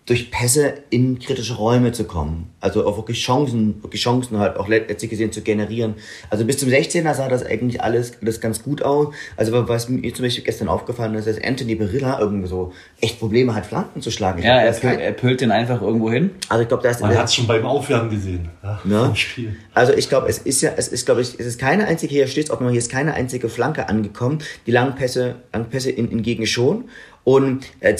durch 0.09 0.31
Pässe 0.31 0.73
in 0.89 1.19
kritische 1.19 1.53
Räume 1.53 1.91
zu 1.91 2.03
kommen. 2.03 2.49
Also 2.61 2.83
auch 2.87 2.97
wirklich 2.97 3.23
Chancen, 3.23 3.75
wirklich 3.83 4.01
Chancen 4.01 4.39
halt 4.39 4.57
auch 4.57 4.67
letztlich 4.67 5.11
gesehen 5.11 5.31
zu 5.31 5.41
generieren. 5.41 5.93
Also 6.31 6.45
bis 6.45 6.57
zum 6.57 6.67
16er 6.67 7.13
sah 7.13 7.29
das 7.29 7.45
eigentlich 7.45 7.83
alles, 7.83 8.13
alles 8.19 8.41
ganz 8.41 8.63
gut 8.63 8.81
aus. 8.81 9.13
Also 9.37 9.67
was 9.67 9.87
mir 9.87 10.11
zum 10.11 10.25
Beispiel 10.25 10.43
gestern 10.43 10.67
aufgefallen 10.67 11.13
ist, 11.13 11.27
dass 11.27 11.39
Anthony 11.39 11.75
Berilla 11.75 12.19
irgendwie 12.19 12.47
so 12.47 12.73
echt 12.99 13.19
Probleme 13.19 13.53
hat, 13.53 13.67
Flanken 13.67 14.01
zu 14.01 14.09
schlagen. 14.09 14.39
Ich 14.39 14.45
ja, 14.45 14.71
glaub, 14.71 14.83
er, 14.83 14.99
er 14.99 15.11
pölt 15.11 15.41
den 15.41 15.51
einfach 15.51 15.79
irgendwo 15.79 16.09
hin. 16.09 16.31
Also 16.49 16.63
ich 16.63 16.67
glaube, 16.67 16.81
da 16.81 16.89
ist 16.89 17.01
Man 17.01 17.15
hat 17.15 17.25
es 17.25 17.35
schon 17.35 17.45
beim 17.45 17.67
Aufwärmen 17.67 18.09
gesehen. 18.09 18.49
Ja. 18.63 19.05
Im 19.05 19.15
Spiel. 19.15 19.55
Also 19.75 19.93
ich 19.93 20.09
glaube, 20.09 20.27
es 20.27 20.39
ist 20.39 20.61
ja, 20.61 20.71
es 20.75 20.87
ist, 20.87 21.05
glaube 21.05 21.21
ich, 21.21 21.39
es 21.39 21.45
ist 21.45 21.59
keine 21.59 21.85
einzige, 21.85 22.15
hier 22.15 22.25
steht 22.25 22.49
auch 22.49 22.61
noch, 22.61 22.71
hier 22.71 22.79
ist 22.79 22.91
keine 22.91 23.13
einzige 23.13 23.47
Flanke 23.47 23.87
angekommen. 23.87 24.39
Die 24.65 24.71
langen 24.71 24.95
Pässe, 24.95 25.35
langen 25.53 25.69
Pässe 25.69 25.91
in, 25.91 26.07
hingegen 26.07 26.47
schon. 26.47 26.85
Und 27.23 27.67
äh, 27.79 27.95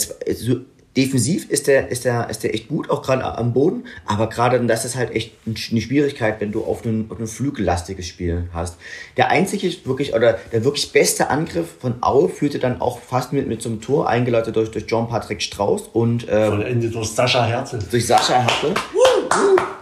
defensiv 1.04 1.48
ist 1.50 1.66
der, 1.66 1.88
ist 1.88 2.04
der, 2.04 2.28
ist 2.30 2.42
der 2.44 2.54
echt 2.54 2.68
gut, 2.68 2.90
auch 2.90 3.02
gerade 3.02 3.24
am 3.24 3.52
Boden. 3.52 3.84
Aber 4.06 4.28
gerade 4.28 4.60
das 4.66 4.84
ist 4.84 4.96
halt 4.96 5.10
echt 5.14 5.32
ein- 5.46 5.56
eine 5.70 5.80
Schwierigkeit, 5.80 6.40
wenn 6.40 6.52
du 6.52 6.64
auf 6.64 6.84
ein, 6.84 7.06
auf 7.10 7.18
ein 7.18 7.26
flügellastiges 7.26 8.06
Spiel 8.06 8.48
hast. 8.52 8.76
Der 9.16 9.28
einzige 9.30 9.68
wirklich, 9.86 10.14
oder 10.14 10.38
der 10.52 10.64
wirklich 10.64 10.92
beste 10.92 11.30
Angriff 11.30 11.68
von 11.80 11.94
Aue 12.02 12.28
führte 12.28 12.58
dann 12.58 12.80
auch 12.80 12.98
fast 13.00 13.32
mit, 13.32 13.46
mit 13.48 13.62
so 13.62 13.68
einem 13.68 13.80
Tor, 13.80 14.08
eingeleitet 14.08 14.54
durch, 14.56 14.70
durch 14.70 14.84
John 14.88 15.08
Patrick 15.08 15.40
Strauß 15.42 15.88
und 15.92 16.28
äh, 16.28 16.46
Vollendet 16.48 16.94
durch 16.94 17.08
Sascha 17.08 17.44
Hertel. 17.46 17.78
durch 17.90 18.06
Sascha 18.06 18.34
Hertel. 18.40 18.74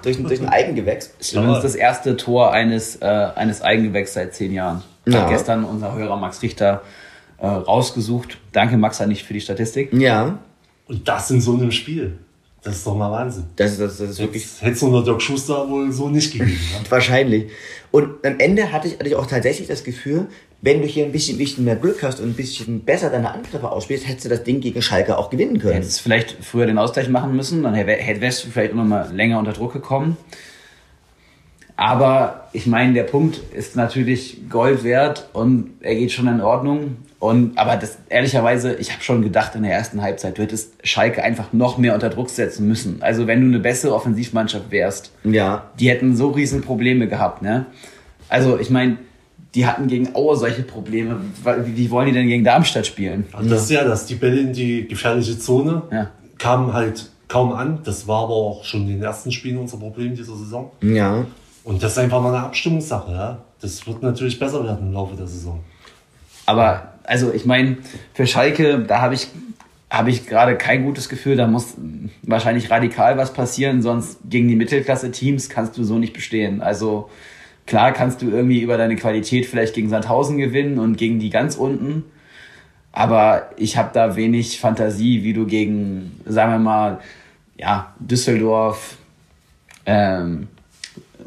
Durch, 0.03 0.19
ein- 0.19 0.25
durch 0.27 0.41
ein 0.41 0.49
Eigengewächs. 0.49 1.11
Zumindest 1.19 1.65
das 1.65 1.75
erste 1.75 2.17
Tor 2.17 2.53
eines, 2.53 2.97
äh, 2.97 3.05
eines 3.07 3.63
Eigengewächs 3.63 4.15
seit 4.15 4.35
zehn 4.35 4.53
Jahren. 4.53 4.83
Ja. 5.07 5.23
Hat 5.23 5.31
gestern 5.31 5.65
unser 5.65 5.95
Hörer 5.95 6.17
Max 6.17 6.43
Richter 6.43 6.83
äh, 7.39 7.47
rausgesucht. 7.47 8.39
Danke 8.53 8.77
Max 8.77 9.01
nicht 9.07 9.25
für 9.25 9.33
die 9.33 9.41
Statistik. 9.41 9.93
Ja, 9.93 10.39
Und 10.89 11.07
das 11.07 11.31
in 11.31 11.41
so 11.41 11.55
einem 11.55 11.71
Spiel. 11.71 12.19
Das 12.63 12.77
ist 12.77 12.87
doch 12.87 12.97
mal 12.97 13.11
Wahnsinn. 13.13 13.45
das, 13.57 13.73
ist- 13.73 13.81
das, 13.81 13.99
das 13.99 14.11
ist 14.11 14.19
wirklich 14.19 14.47
Hätte 14.61 14.73
es 14.73 14.83
unter 14.83 15.03
Dirk 15.05 15.23
Schuster 15.23 15.69
wohl 15.69 15.93
so 15.93 16.09
nicht 16.09 16.33
gegeben. 16.33 16.59
Ja? 16.73 16.81
wahrscheinlich. 16.91 17.51
Und 17.93 18.25
am 18.27 18.39
Ende 18.41 18.73
hatte 18.73 18.89
ich, 18.89 18.95
hatte 18.95 19.09
ich 19.09 19.15
auch 19.15 19.27
tatsächlich 19.27 19.69
das 19.69 19.85
Gefühl, 19.85 20.27
wenn 20.61 20.83
du 20.83 20.89
hier 20.89 21.05
ein 21.05 21.13
bisschen, 21.13 21.39
bisschen 21.39 21.65
mehr 21.65 21.77
Glück 21.77 22.03
hast 22.03 22.19
und 22.21 22.31
ein 22.31 22.35
bisschen 22.35 22.81
besser 22.81 23.11
deine 23.11 23.31
Angriffe 23.33 23.71
ausspielst, 23.71 24.09
hättest 24.09 24.25
du 24.25 24.29
das 24.31 24.43
Ding 24.43 24.61
gegen 24.61 24.83
Schalke 24.83 25.17
auch 25.17 25.31
gewinnen 25.31 25.61
können. 25.61 25.75
Hättest 25.75 26.01
vielleicht 26.01 26.37
früher 26.43 26.67
den 26.67 26.79
Ausgleich 26.79 27.09
machen 27.09 27.37
müssen, 27.37 27.63
dann 27.63 27.75
wärst 27.75 28.45
du 28.45 28.49
vielleicht 28.51 28.73
auch 28.73 28.77
noch 28.77 28.85
mal 28.85 29.09
länger 29.15 29.39
unter 29.39 29.53
Druck 29.53 29.73
gekommen. 29.73 30.17
Aber 31.77 32.49
ich 32.53 32.67
meine, 32.67 32.93
der 32.95 33.05
Punkt 33.05 33.41
ist 33.55 33.77
natürlich 33.77 34.49
Gold 34.51 34.83
wert 34.83 35.29
und 35.33 35.75
er 35.81 35.95
geht 35.95 36.11
schon 36.11 36.27
in 36.27 36.41
Ordnung. 36.41 36.97
Und 37.21 37.59
aber 37.59 37.77
das 37.77 37.99
ehrlicherweise, 38.09 38.75
ich 38.75 38.93
habe 38.93 39.03
schon 39.03 39.23
gedacht 39.23 39.55
in 39.57 39.65
der 39.65 39.73
ersten 39.73 40.01
Halbzeit, 40.03 40.39
du 40.39 40.43
hättest 40.43 40.75
Schalke 40.85 41.23
einfach 41.25 41.53
noch 41.53 41.77
mehr 41.77 41.95
unter 41.95 42.11
Druck 42.11 42.31
setzen 42.31 42.69
müssen. 42.69 43.03
Also 43.03 43.27
wenn 43.27 43.41
du 43.41 43.47
eine 43.49 43.59
bessere 43.59 43.93
Offensivmannschaft 43.95 44.71
wärst, 44.71 45.11
Ja, 45.25 45.65
die 45.81 45.89
hätten 45.91 46.17
so 46.17 46.29
riesen 46.31 46.63
Probleme 46.63 47.09
gehabt, 47.09 47.43
ne? 47.43 47.67
Also 48.29 48.59
ich 48.61 48.71
meine, 48.71 48.99
die 49.57 49.67
hatten 49.67 49.89
gegen 49.89 50.15
Aue 50.15 50.37
solche 50.37 50.63
Probleme. 50.63 51.17
Wie, 51.65 51.77
wie 51.77 51.91
wollen 51.91 52.07
die 52.07 52.13
denn 52.13 52.29
gegen 52.29 52.45
Darmstadt 52.45 52.87
spielen? 52.87 53.27
Und 53.37 53.51
das 53.51 53.63
ist 53.63 53.71
ja 53.71 53.83
das. 53.83 54.07
Die 54.07 54.15
Bälle 54.15 54.41
in 54.41 54.53
die 54.53 54.87
gefährliche 54.87 55.37
Zone 55.39 55.83
Ja. 55.91 56.11
kamen 56.39 56.73
halt 56.73 57.11
kaum 57.27 57.53
an. 57.53 57.81
Das 57.85 58.07
war 58.07 58.25
aber 58.25 58.35
auch 58.35 58.65
schon 58.65 58.83
in 58.83 58.89
den 58.89 59.03
ersten 59.03 59.33
Spielen 59.33 59.59
unser 59.59 59.79
Problem 59.79 60.15
dieser 60.15 60.37
Saison. 60.37 60.71
ja. 60.83 61.25
Und 61.65 61.83
das 61.83 61.93
ist 61.93 61.99
einfach 61.99 62.23
mal 62.23 62.35
eine 62.35 62.45
Abstimmungssache. 62.47 63.11
Ja? 63.13 63.39
Das 63.61 63.87
wird 63.87 64.03
natürlich 64.03 64.39
besser 64.39 64.65
werden 64.65 64.87
im 64.89 64.93
Laufe 64.95 65.15
der 65.17 65.27
Saison. 65.27 65.61
Aber 66.47 66.95
also 67.09 67.33
ich 67.33 67.47
meine, 67.47 67.79
für 68.13 68.27
Schalke, 68.27 68.81
da 68.81 69.01
habe 69.01 69.15
ich 69.15 69.29
habe 69.91 70.11
ich 70.11 70.27
gerade 70.27 70.57
kein 70.57 70.85
gutes 70.85 71.09
Gefühl. 71.09 71.37
Da 71.37 71.47
muss 71.47 71.75
wahrscheinlich 72.23 72.71
radikal 72.71 73.17
was 73.17 73.33
passieren, 73.33 73.81
sonst 73.81 74.19
gegen 74.29 74.47
die 74.47 74.57
Mittelklasse-Teams 74.57 75.49
kannst 75.49 75.79
du 75.79 75.85
so 75.85 75.99
nicht 75.99 76.13
bestehen. 76.13 76.61
Also 76.61 77.09
klar 77.67 77.93
kannst 77.93 78.21
du 78.21 78.29
irgendwie 78.29 78.61
über 78.61 78.77
deine 78.77 78.97
Qualität 78.97 79.47
vielleicht 79.47 79.75
gegen 79.75 79.89
Sandhausen 79.89 80.37
gewinnen 80.37 80.79
und 80.79 80.99
gegen 80.99 81.19
die 81.19 81.31
ganz 81.31 81.57
unten. 81.57 82.05
Aber 82.93 83.51
ich 83.57 83.79
habe 83.79 83.91
da 83.95 84.15
wenig 84.15 84.61
Fantasie, 84.61 85.23
wie 85.23 85.33
du 85.33 85.47
gegen, 85.47 86.21
sagen 86.27 86.53
wir 86.53 86.59
mal, 86.59 87.01
ja, 87.57 87.95
Düsseldorf, 87.99 88.99
ähm, 89.87 90.49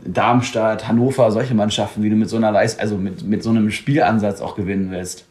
Darmstadt, 0.05 0.87
Hannover, 0.87 1.31
solche 1.31 1.55
Mannschaften, 1.55 2.03
wie 2.03 2.09
du 2.09 2.15
mit 2.15 2.29
so 2.29 2.37
einer 2.37 2.51
Leist 2.51 2.79
also 2.79 2.97
mit, 2.97 3.23
mit 3.23 3.41
so 3.41 3.49
einem 3.49 3.71
Spielansatz 3.71 4.41
auch 4.41 4.55
gewinnen 4.55 4.91
willst. 4.91 5.25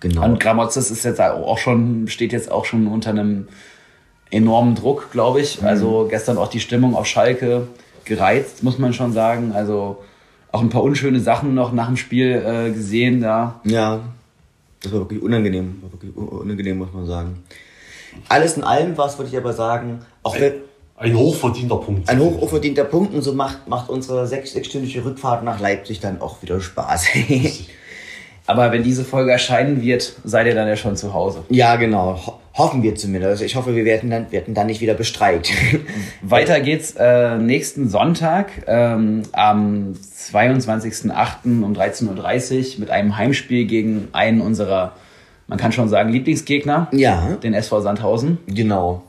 Genau. 0.00 0.24
Und 0.24 0.40
Gramotzes 0.40 0.90
ist 0.90 1.04
jetzt 1.04 1.20
auch 1.20 1.58
schon, 1.58 2.08
steht 2.08 2.32
jetzt 2.32 2.50
auch 2.50 2.64
schon 2.64 2.86
unter 2.86 3.10
einem 3.10 3.48
enormen 4.30 4.74
Druck, 4.74 5.10
glaube 5.12 5.40
ich. 5.40 5.62
Also 5.62 6.06
gestern 6.08 6.38
auch 6.38 6.48
die 6.48 6.60
Stimmung 6.60 6.94
auf 6.94 7.06
Schalke 7.06 7.66
gereizt, 8.04 8.62
muss 8.62 8.78
man 8.78 8.92
schon 8.94 9.12
sagen. 9.12 9.52
Also 9.52 9.98
auch 10.52 10.60
ein 10.60 10.70
paar 10.70 10.82
unschöne 10.82 11.20
Sachen 11.20 11.54
noch 11.54 11.72
nach 11.72 11.86
dem 11.86 11.96
Spiel 11.96 12.42
äh, 12.44 12.70
gesehen 12.72 13.20
da. 13.20 13.60
Ja, 13.64 14.00
das 14.82 14.92
war 14.92 15.00
wirklich 15.00 15.22
unangenehm, 15.22 15.82
war 15.82 15.92
wirklich 15.92 16.16
unangenehm, 16.16 16.78
muss 16.78 16.92
man 16.92 17.06
sagen. 17.06 17.42
Alles 18.28 18.56
in 18.56 18.64
allem 18.64 18.96
was, 18.96 19.18
würde 19.18 19.30
ich 19.30 19.36
aber 19.36 19.52
sagen, 19.52 20.00
auch 20.22 20.38
wenn 20.40 20.54
Ein 20.96 21.16
hochverdienter 21.16 21.76
Punkt. 21.76 22.08
ein 22.08 22.18
hochverdienter 22.18 22.84
Punkt 22.84 23.14
und 23.14 23.22
so 23.22 23.32
macht, 23.34 23.68
macht 23.68 23.88
unsere 23.88 24.26
sechs, 24.26 24.52
sechsstündige 24.52 25.04
Rückfahrt 25.04 25.44
nach 25.44 25.60
Leipzig 25.60 26.00
dann 26.00 26.20
auch 26.20 26.42
wieder 26.42 26.60
Spaß. 26.60 27.06
Aber 28.50 28.72
wenn 28.72 28.82
diese 28.82 29.04
Folge 29.04 29.30
erscheinen 29.30 29.80
wird, 29.80 30.12
seid 30.24 30.48
ihr 30.48 30.56
dann 30.56 30.66
ja 30.66 30.74
schon 30.74 30.96
zu 30.96 31.14
Hause. 31.14 31.44
ja, 31.50 31.76
genau. 31.76 32.18
Ho 32.26 32.40
hoffen 32.52 32.82
wir 32.82 32.96
zumindest. 32.96 33.30
Also 33.30 33.44
ich 33.44 33.54
hoffe, 33.54 33.76
wir 33.76 33.84
werden 33.84 34.10
dann, 34.10 34.32
werden 34.32 34.54
dann 34.54 34.66
nicht 34.66 34.80
wieder 34.80 34.94
bestreikt. 34.94 35.52
Weiter 36.22 36.60
geht's 36.60 36.94
äh, 36.98 37.38
nächsten 37.38 37.88
Sonntag 37.88 38.50
ähm, 38.66 39.22
am 39.30 39.92
22.08. 39.92 41.12
um 41.44 41.72
13.30 41.72 42.74
Uhr 42.74 42.80
mit 42.80 42.90
einem 42.90 43.16
Heimspiel 43.16 43.66
gegen 43.66 44.08
einen 44.12 44.40
unserer, 44.40 44.92
man 45.46 45.58
kann 45.58 45.70
schon 45.70 45.88
sagen, 45.88 46.10
Lieblingsgegner, 46.10 46.88
ja, 46.90 47.36
den 47.40 47.54
SV 47.54 47.82
Sandhausen. 47.82 48.38
genau. 48.48 49.04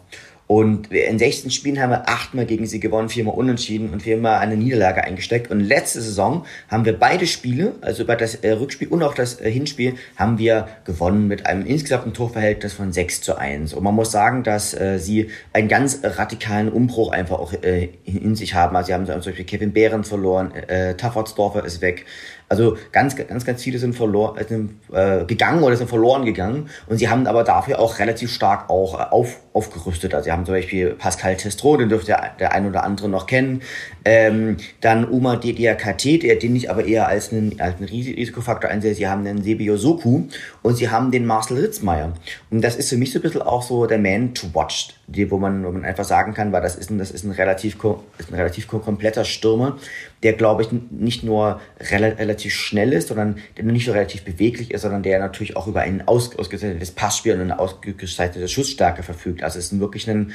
Und 0.52 0.92
in 0.92 1.18
16 1.18 1.50
Spielen 1.50 1.80
haben 1.80 1.92
wir 1.92 2.10
achtmal 2.10 2.46
gegen 2.46 2.66
sie 2.66 2.82
gewonnen, 2.82 3.08
viermal 3.08 3.36
unentschieden 3.36 3.90
und 3.92 4.02
viermal 4.02 4.40
eine 4.40 4.58
Niederlage 4.58 5.02
eingesteckt. 5.02 5.50
Und 5.50 5.62
letzte 5.62 6.02
Saison 6.02 6.46
haben 6.68 6.84
wir 6.84 7.00
beide 7.00 7.26
Spiele, 7.26 7.76
also 7.80 8.04
über 8.04 8.18
das 8.18 8.36
äh, 8.36 8.52
Rückspiel 8.52 8.90
und 8.90 9.02
auch 9.02 9.14
das 9.14 9.40
äh, 9.40 9.50
Hinspiel, 9.50 9.96
haben 10.18 10.40
wir 10.40 10.68
gewonnen 10.84 11.30
mit 11.30 11.46
einem 11.46 11.66
insgesamten 11.66 12.14
Torverhältnis 12.14 12.74
von 12.74 12.92
6 12.92 13.22
zu 13.22 13.38
1. 13.38 13.74
Und 13.74 13.82
man 13.82 13.96
muss 13.96 14.12
sagen, 14.12 14.44
dass 14.44 14.74
äh, 14.74 15.00
sie 15.00 15.30
einen 15.54 15.70
ganz 15.70 16.02
radikalen 16.04 16.68
Umbruch 16.68 17.14
einfach 17.14 17.40
auch 17.40 17.54
in, 17.54 18.36
sich 18.36 18.54
haben. 18.54 18.76
Also 18.76 18.88
sie 18.88 18.94
haben 18.94 19.06
zum 19.06 19.16
Beispiel 19.16 19.46
Kevin 19.46 19.72
Behrens 19.72 20.10
verloren, 20.10 20.52
Taffertsdorfer 20.98 21.64
ist 21.64 21.82
weg. 21.82 22.06
Also 22.50 22.76
ganz, 22.92 23.16
ganz, 23.16 23.46
ganz 23.46 23.64
viele 23.64 23.80
sind 23.80 23.96
verloren, 23.96 24.38
sind, 24.48 25.28
gegangen 25.28 25.64
oder 25.64 25.76
sind 25.76 25.90
verloren 25.90 26.26
gegangen. 26.26 26.70
Und 26.88 26.98
sie 26.98 27.10
haben 27.10 27.28
aber 27.28 27.44
dafür 27.44 27.80
auch 27.80 28.00
relativ 28.00 28.32
stark 28.34 28.70
auch 28.70 29.12
auf, 29.12 29.40
aufgerüstet. 29.54 30.14
Also 30.14 30.26
sie 30.26 30.32
haben 30.32 30.46
zum 30.46 30.56
Beispiel 30.56 30.92
Pascal 30.92 31.36
Testro, 31.36 31.78
den 31.78 31.90
dürfte 31.90 32.08
der, 32.08 32.32
der 32.40 32.54
ein 32.54 32.66
oder 32.68 32.84
andere 32.84 33.10
noch 33.10 33.28
kennen. 33.28 33.62
Ähm, 34.06 34.58
dann 34.80 35.08
Uma 35.10 35.36
Diakate, 35.36 36.20
der 36.20 36.38
den 36.38 36.56
ich 36.56 36.70
aber 36.70 36.86
eher 36.86 37.08
als 37.08 37.32
einen, 37.32 37.60
als 37.60 37.76
einen 37.78 37.88
Ris- 37.90 38.16
Risikofaktor 38.16 38.70
ansehe. 38.70 38.96
Sie 38.96 39.08
haben 39.08 39.26
den 39.26 39.44
Sebio 39.44 39.78
Soku 39.78 40.24
und 40.62 40.76
sie 40.76 40.90
haben 40.90 41.12
den 41.12 41.26
Marcel 41.26 41.58
Ritzmeier. 41.58 42.14
Und 42.50 42.62
das 42.64 42.76
ist 42.78 42.90
für 42.90 42.98
mich 42.98 43.12
so 43.12 43.20
ein 43.20 43.24
bisschen 43.24 43.42
auch 43.42 43.62
so 43.64 43.86
der 43.86 44.00
Man 44.00 44.34
to 44.34 44.48
watch, 44.54 44.90
die, 45.08 45.30
wo 45.30 45.38
man, 45.38 45.66
wo 45.66 45.72
man 45.72 45.84
einfach 45.86 46.06
sagen 46.06 46.34
kann, 46.34 46.52
weil 46.52 46.62
das 46.62 46.76
ist 46.76 46.90
ein, 46.90 46.98
das 46.98 47.12
ist 47.12 47.24
ein 47.24 47.32
relativ, 47.32 47.76
ist 48.18 48.32
ein 48.32 48.36
relativ 48.36 48.68
ko- 48.68 48.80
kompletter 48.80 49.26
Stürmer, 49.26 49.78
der 50.23 50.34
glaube 50.34 50.62
ich 50.62 50.69
nicht 50.91 51.23
nur 51.23 51.60
rela 51.79 52.07
relativ 52.07 52.53
schnell 52.53 52.93
ist, 52.93 53.07
sondern 53.07 53.38
der 53.57 53.63
nicht 53.63 53.88
nur 53.88 53.95
relativ 53.95 54.23
beweglich 54.23 54.71
ist, 54.71 54.81
sondern 54.81 55.03
der 55.03 55.19
natürlich 55.19 55.57
auch 55.57 55.67
über 55.67 55.81
ein 55.81 56.07
aus, 56.07 56.38
ausgezeichnetes 56.38 56.91
Passspiel 56.91 57.34
und 57.34 57.41
eine 57.41 57.60
ausgezeichnete 57.60 58.47
Schussstärke 58.47 59.03
verfügt. 59.03 59.43
Also 59.43 59.57
es 59.57 59.71
ist 59.71 59.79
wirklich 59.79 60.10
ein 60.10 60.34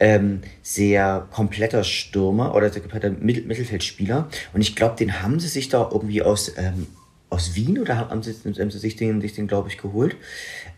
ähm, 0.00 0.40
sehr 0.62 1.28
kompletter 1.30 1.84
Stürmer 1.84 2.54
oder 2.54 2.70
sehr 2.70 2.82
kompletter 2.82 3.10
Mittel 3.10 3.44
Mittelfeldspieler. 3.44 4.28
Und 4.52 4.60
ich 4.60 4.74
glaube, 4.74 4.96
den 4.96 5.22
haben 5.22 5.38
sie 5.38 5.48
sich 5.48 5.68
da 5.68 5.88
irgendwie 5.92 6.22
aus, 6.22 6.52
ähm, 6.56 6.86
aus 7.30 7.54
Wien 7.54 7.78
oder 7.78 7.96
haben 7.96 8.22
sie, 8.22 8.32
haben 8.32 8.70
sie 8.70 8.78
sich 8.78 8.96
den, 8.96 9.20
sich 9.20 9.34
den 9.34 9.46
glaube 9.46 9.68
ich, 9.68 9.78
geholt. 9.78 10.16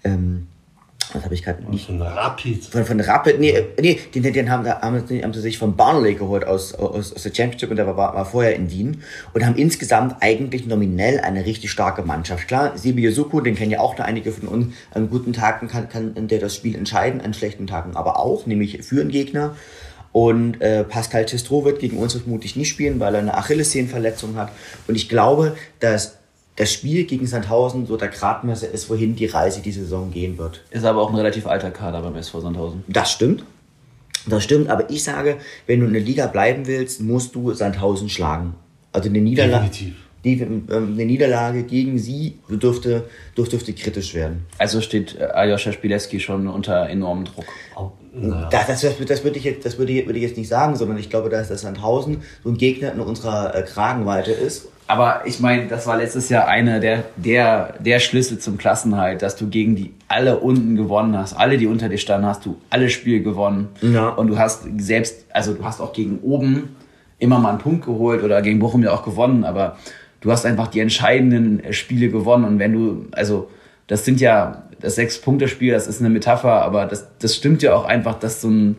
Ähm, 0.04 0.48
das 1.12 1.24
habe 1.24 1.34
ich 1.34 1.42
gerade 1.42 1.62
nicht 1.70 1.86
Von 1.86 2.00
Rapid. 2.02 2.64
von, 2.64 2.84
von 2.84 3.00
Rapid, 3.00 3.40
nee, 3.40 3.54
nee 3.80 3.98
den, 4.14 4.22
den, 4.22 4.50
haben, 4.50 4.66
haben, 4.68 5.06
sie- 5.06 5.22
haben 5.22 5.32
sie 5.34 5.40
sich 5.40 5.58
von 5.58 5.76
Barnley 5.76 6.14
geholt 6.14 6.44
aus, 6.46 6.74
aus, 6.74 7.12
aus 7.14 7.22
der 7.22 7.34
Championship 7.34 7.70
und 7.70 7.76
der 7.76 7.86
war, 7.86 7.96
war 7.96 8.24
vorher 8.26 8.54
in 8.54 8.70
Wien 8.70 9.02
und 9.34 9.44
haben 9.44 9.56
insgesamt 9.56 10.16
eigentlich 10.20 10.66
nominell 10.66 11.20
eine 11.20 11.44
richtig 11.46 11.70
starke 11.70 12.02
Mannschaft. 12.02 12.48
Klar, 12.48 12.76
Sibi 12.78 13.02
Yusuku, 13.02 13.40
den 13.40 13.54
kennen 13.56 13.70
ja 13.70 13.80
auch 13.80 13.96
noch 13.98 14.04
einige 14.04 14.32
von 14.32 14.48
uns, 14.48 14.74
an 14.92 15.10
guten 15.10 15.32
Tagen 15.32 15.68
kann, 15.68 15.88
kann 15.88 16.28
der 16.28 16.38
das 16.38 16.54
Spiel 16.54 16.74
entscheiden, 16.76 17.20
an 17.20 17.34
schlechten 17.34 17.66
Tagen 17.66 17.96
aber 17.96 18.18
auch, 18.18 18.46
nämlich 18.46 18.82
für 18.84 19.00
einen 19.00 19.10
Gegner. 19.10 19.56
Und 20.12 20.60
äh, 20.60 20.82
Pascal 20.82 21.24
Testro 21.24 21.64
wird 21.64 21.78
gegen 21.78 21.96
uns 21.96 22.14
vermutlich 22.14 22.56
nicht 22.56 22.68
spielen, 22.68 22.98
weil 22.98 23.14
er 23.14 23.20
eine 23.20 23.34
Achillessehnenverletzung 23.36 24.34
hat. 24.36 24.50
Und 24.88 24.96
ich 24.96 25.08
glaube, 25.08 25.54
dass 25.78 26.16
das 26.56 26.72
Spiel 26.72 27.04
gegen 27.04 27.26
Sandhausen 27.26 27.86
so 27.86 27.96
der 27.96 28.08
Gradmesser 28.08 28.68
ist, 28.68 28.90
wohin 28.90 29.16
die 29.16 29.26
Reise 29.26 29.60
die 29.60 29.72
Saison 29.72 30.10
gehen 30.10 30.36
wird. 30.38 30.62
Ist 30.70 30.84
aber 30.84 31.00
auch 31.00 31.10
ein 31.10 31.16
relativ 31.16 31.46
alter 31.46 31.70
Kader 31.70 32.02
beim 32.02 32.16
SV 32.16 32.40
Sandhausen. 32.40 32.84
Das 32.88 33.10
stimmt. 33.10 33.44
Das 34.26 34.44
stimmt, 34.44 34.68
aber 34.68 34.90
ich 34.90 35.02
sage, 35.02 35.38
wenn 35.66 35.80
du 35.80 35.86
in 35.86 35.94
der 35.94 36.02
Liga 36.02 36.26
bleiben 36.26 36.66
willst, 36.66 37.00
musst 37.00 37.34
du 37.34 37.54
Sandhausen 37.54 38.08
schlagen. 38.10 38.54
Also 38.92 39.08
eine 39.08 39.20
Niederlage, 39.20 39.68
Definitiv. 39.70 39.94
die, 40.24 40.40
ähm, 40.42 40.66
eine 40.68 41.06
Niederlage 41.06 41.62
gegen 41.62 41.98
sie 41.98 42.38
dürfte, 42.48 43.04
dürfte, 43.36 43.56
dürfte 43.56 43.72
kritisch 43.72 44.14
werden. 44.14 44.46
Also 44.58 44.80
steht 44.80 45.18
äh, 45.18 45.24
Aljoscha 45.24 45.72
Spileski 45.72 46.20
schon 46.20 46.48
unter 46.48 46.88
enormem 46.90 47.24
Druck. 47.24 47.46
Naja. 48.12 48.48
Das, 48.50 48.66
das, 48.66 48.80
das, 48.80 49.06
das 49.06 49.24
würde 49.24 49.38
ich, 49.38 49.44
jetzt, 49.44 49.64
das 49.64 49.78
würde 49.78 49.92
ich, 49.92 50.04
würde 50.04 50.18
ich 50.18 50.24
jetzt 50.24 50.36
nicht 50.36 50.48
sagen, 50.48 50.74
sondern 50.76 50.98
ich 50.98 51.08
glaube, 51.08 51.30
dass 51.30 51.48
das 51.48 51.62
Sandhausen 51.62 52.22
so 52.42 52.50
ein 52.50 52.58
Gegner 52.58 52.92
in 52.92 53.00
unserer 53.00 53.54
äh, 53.54 53.62
Kragenweite 53.62 54.32
ist. 54.32 54.68
Aber 54.90 55.22
ich 55.24 55.38
meine, 55.38 55.68
das 55.68 55.87
war 55.87 55.98
letztes 55.98 56.31
Jahr 56.31 56.48
einer 56.48 56.81
der, 56.81 57.05
der, 57.14 57.74
der 57.79 58.00
Schlüssel 58.00 58.40
zum 58.40 58.59
Klassenhalt, 58.59 59.22
dass 59.22 59.37
du 59.37 59.48
gegen 59.48 59.76
die 59.76 59.94
alle 60.09 60.38
unten 60.40 60.74
gewonnen 60.74 61.16
hast. 61.16 61.35
Alle, 61.35 61.59
die 61.59 61.68
unter 61.68 61.88
dir 61.88 61.96
standen, 61.96 62.26
hast 62.26 62.44
du 62.44 62.57
alle 62.70 62.90
Spiele 62.90 63.22
gewonnen. 63.22 63.68
Ja. 63.83 64.09
Und 64.09 64.26
du 64.26 64.37
hast 64.37 64.64
selbst, 64.79 65.26
also 65.33 65.55
du 65.55 65.64
hast 65.64 65.81
auch 65.81 65.92
gegen 65.92 66.18
oben 66.22 66.74
immer 67.20 67.38
mal 67.38 67.50
einen 67.50 67.59
Punkt 67.59 67.85
geholt 67.85 68.24
oder 68.24 68.42
gegen 68.42 68.59
Bochum 68.59 68.83
ja 68.83 68.90
auch 68.90 69.05
gewonnen, 69.05 69.44
aber 69.44 69.76
du 70.22 70.33
hast 70.33 70.44
einfach 70.44 70.66
die 70.66 70.81
entscheidenden 70.81 71.72
Spiele 71.72 72.09
gewonnen. 72.09 72.44
Und 72.44 72.59
wenn 72.59 72.72
du, 72.72 73.07
also 73.12 73.48
das 73.87 74.05
sind 74.05 74.20
ja 74.20 74.64
das 74.81 74.96
Sechs-Punkte-Spiel, 74.96 75.72
das 75.72 75.87
ist 75.87 76.00
eine 76.00 76.11
Metapher, 76.11 76.62
aber 76.62 76.87
das, 76.87 77.07
das 77.20 77.37
stimmt 77.37 77.62
ja 77.62 77.76
auch 77.76 77.85
einfach, 77.85 78.18
dass 78.18 78.40
so 78.40 78.48
ein, 78.48 78.76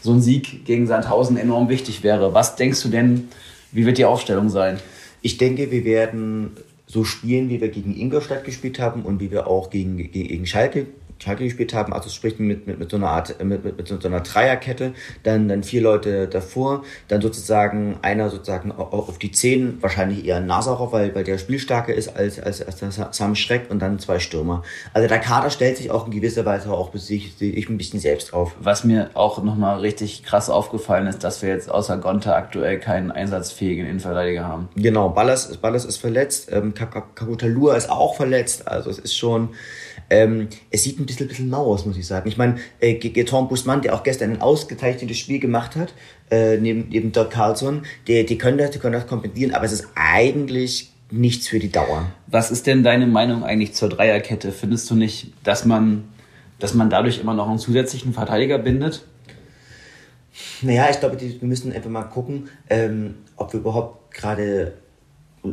so 0.00 0.12
ein 0.12 0.20
Sieg 0.20 0.64
gegen 0.64 0.88
Sandhausen 0.88 1.36
enorm 1.36 1.68
wichtig 1.68 2.02
wäre. 2.02 2.34
Was 2.34 2.56
denkst 2.56 2.82
du 2.82 2.88
denn, 2.88 3.28
wie 3.70 3.86
wird 3.86 3.98
die 3.98 4.06
Aufstellung 4.06 4.48
sein? 4.48 4.80
Ich 5.22 5.38
denke, 5.38 5.70
wir 5.70 5.84
werden 5.84 6.50
so 6.86 7.04
spielen, 7.04 7.48
wie 7.48 7.60
wir 7.60 7.68
gegen 7.68 7.98
Ingolstadt 7.98 8.44
gespielt 8.44 8.78
haben 8.78 9.02
und 9.02 9.20
wie 9.20 9.30
wir 9.30 9.46
auch 9.46 9.70
gegen, 9.70 9.96
gegen, 9.96 10.46
Schalke, 10.46 10.86
Schalke 11.22 11.44
gespielt 11.44 11.72
haben. 11.74 11.92
Also 11.92 12.10
sprich 12.10 12.38
mit, 12.38 12.66
mit, 12.66 12.78
mit 12.78 12.90
so 12.90 12.96
einer 12.96 13.08
Art, 13.08 13.42
mit, 13.42 13.64
mit, 13.64 13.76
mit 13.78 13.88
so 13.88 13.96
einer 14.08 14.20
Dreierkette, 14.20 14.92
dann, 15.22 15.48
dann 15.48 15.62
vier 15.62 15.82
Leute 15.82 16.28
davor, 16.28 16.82
dann 17.08 17.20
sozusagen 17.20 17.98
einer 18.02 18.28
sozusagen 18.30 18.72
au- 18.72 18.82
auf 18.82 19.18
die 19.18 19.30
Zehn, 19.30 19.80
wahrscheinlich 19.80 20.24
eher 20.24 20.40
Nazarov, 20.40 20.92
weil, 20.92 21.14
weil 21.14 21.24
der 21.24 21.38
spielstarker 21.38 21.94
ist 21.94 22.16
als, 22.16 22.40
als, 22.40 22.60
als 22.62 22.76
der 22.76 22.90
Sam 23.12 23.34
Schreck 23.34 23.70
und 23.70 23.80
dann 23.80 23.98
zwei 23.98 24.18
Stürmer. 24.18 24.62
Also 24.92 25.08
der 25.08 25.18
Kader 25.18 25.50
stellt 25.50 25.76
sich 25.76 25.90
auch 25.90 26.06
in 26.06 26.12
gewisser 26.12 26.44
Weise 26.44 26.72
auch 26.72 26.94
sich, 26.94 27.40
ich 27.40 27.68
ein 27.68 27.78
bisschen 27.78 28.00
selbst 28.00 28.34
auf. 28.34 28.54
Was 28.60 28.84
mir 28.84 29.10
auch 29.14 29.42
nochmal 29.42 29.78
richtig 29.78 30.24
krass 30.24 30.50
aufgefallen 30.50 31.06
ist, 31.06 31.22
dass 31.24 31.42
wir 31.42 31.48
jetzt 31.50 31.70
außer 31.70 31.98
Gonta 31.98 32.34
aktuell 32.34 32.78
keinen 32.78 33.10
einsatzfähigen 33.10 33.86
Innenverteidiger 33.86 34.44
haben. 34.46 34.68
Genau, 34.74 35.08
Ballas, 35.08 35.56
Ballas 35.58 35.84
ist 35.84 35.98
verletzt, 35.98 36.50
ähm, 36.50 36.74
Kakutalua 36.74 37.76
ist 37.76 37.90
auch 37.90 38.16
verletzt, 38.16 38.66
also 38.68 38.90
es 38.90 38.98
ist 38.98 39.16
schon, 39.16 39.50
ähm, 40.12 40.48
es 40.70 40.82
sieht 40.82 41.00
ein 41.00 41.06
bisschen, 41.06 41.26
bisschen 41.26 41.48
mau 41.48 41.64
aus, 41.64 41.86
muss 41.86 41.96
ich 41.96 42.06
sagen. 42.06 42.28
Ich 42.28 42.36
meine, 42.36 42.56
äh, 42.80 42.94
Geton 42.94 43.48
Busmann, 43.48 43.80
der 43.80 43.94
auch 43.94 44.02
gestern 44.02 44.30
ein 44.30 44.42
ausgezeichnetes 44.42 45.16
Spiel 45.16 45.38
gemacht 45.38 45.74
hat, 45.74 45.94
äh, 46.30 46.58
neben, 46.58 46.88
neben 46.90 47.12
Dirk 47.12 47.30
Carlson, 47.30 47.82
die, 48.06 48.26
die 48.26 48.36
können 48.36 48.58
das, 48.58 48.72
die 48.72 48.78
können 48.78 48.92
das 48.92 49.06
kompensieren, 49.06 49.54
aber 49.54 49.64
es 49.64 49.72
ist 49.72 49.88
eigentlich 49.94 50.92
nichts 51.10 51.48
für 51.48 51.58
die 51.58 51.72
Dauer. 51.72 52.12
Was 52.26 52.50
ist 52.50 52.66
denn 52.66 52.82
deine 52.82 53.06
Meinung 53.06 53.42
eigentlich 53.42 53.72
zur 53.72 53.88
Dreierkette? 53.88 54.52
Findest 54.52 54.90
du 54.90 54.94
nicht, 54.94 55.32
dass 55.44 55.64
man, 55.64 56.04
dass 56.58 56.74
man 56.74 56.90
dadurch 56.90 57.18
immer 57.18 57.32
noch 57.32 57.48
einen 57.48 57.58
zusätzlichen 57.58 58.12
Verteidiger 58.12 58.58
bindet? 58.58 59.06
Naja, 60.60 60.88
ich 60.90 61.00
glaube, 61.00 61.16
die, 61.16 61.40
wir 61.40 61.48
müssen 61.48 61.72
einfach 61.72 61.90
mal 61.90 62.04
gucken, 62.04 62.50
ähm, 62.68 63.14
ob 63.36 63.54
wir 63.54 63.60
überhaupt 63.60 64.14
gerade 64.14 64.74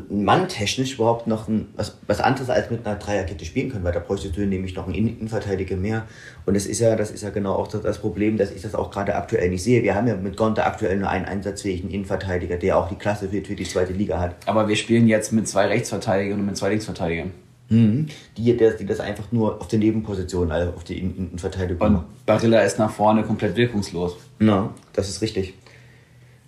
manntechnisch 0.10 0.94
überhaupt 0.96 1.26
noch 1.26 1.48
ein, 1.48 1.68
was, 1.76 1.98
was 2.06 2.20
anderes 2.20 2.50
als 2.52 2.70
mit 2.70 2.86
einer 2.86 2.96
Dreierkette 2.98 3.44
spielen 3.44 3.72
können, 3.72 3.84
weil 3.84 3.92
da 3.92 4.00
bräuchtest 4.00 4.38
du 4.38 4.42
nämlich 4.46 4.76
noch 4.76 4.86
einen 4.86 4.94
Innen- 4.94 5.18
Innenverteidiger 5.18 5.76
mehr. 5.78 6.06
Und 6.46 6.54
das 6.56 6.68
ist 6.68 6.80
ja, 6.80 6.96
das 6.96 7.10
ist 7.10 7.24
ja 7.24 7.32
genau 7.32 7.56
auch 7.56 7.68
das, 7.68 7.82
das 7.82 7.98
Problem, 7.98 8.38
dass 8.38 8.52
ich 8.52 8.62
das 8.62 8.76
auch 8.76 8.92
gerade 8.92 9.16
aktuell 9.16 9.50
nicht 9.50 9.64
sehe. 9.64 9.82
Wir 9.82 9.96
haben 9.96 10.08
ja 10.08 10.16
mit 10.16 10.38
Gonta 10.38 10.64
aktuell 10.64 10.98
nur 10.98 11.10
einen 11.10 11.26
einsatzfähigen 11.26 11.90
Innenverteidiger, 11.90 12.58
der 12.58 12.78
auch 12.78 12.88
die 12.88 12.96
Klasse 12.98 13.30
für, 13.30 13.42
für 13.44 13.56
die 13.56 13.64
zweite 13.64 13.94
Liga 13.94 14.20
hat. 14.20 14.36
Aber 14.46 14.68
wir 14.68 14.76
spielen 14.76 15.08
jetzt 15.08 15.32
mit 15.34 15.48
zwei 15.48 15.66
Rechtsverteidigern 15.66 16.40
und 16.40 16.46
mit 16.46 16.58
zwei 16.58 16.70
Linksverteidigern. 16.70 17.32
Mhm. 17.70 18.08
Die, 18.38 18.56
die, 18.58 18.70
die 18.80 18.86
das 18.86 19.00
einfach 19.00 19.32
nur 19.32 19.60
auf 19.60 19.68
der 19.70 19.80
Nebenposition, 19.80 20.52
also 20.52 20.72
auf 20.74 20.84
die 20.84 21.00
Innen- 21.00 21.18
Innenverteidigung 21.18 21.88
Und. 21.96 22.26
Barilla 22.28 22.62
ist 22.62 22.78
nach 22.78 22.92
vorne 22.92 23.24
komplett 23.24 23.56
wirkungslos. 23.56 24.18
Na, 24.38 24.72
das 24.94 25.10
ist 25.10 25.22
richtig. 25.24 25.56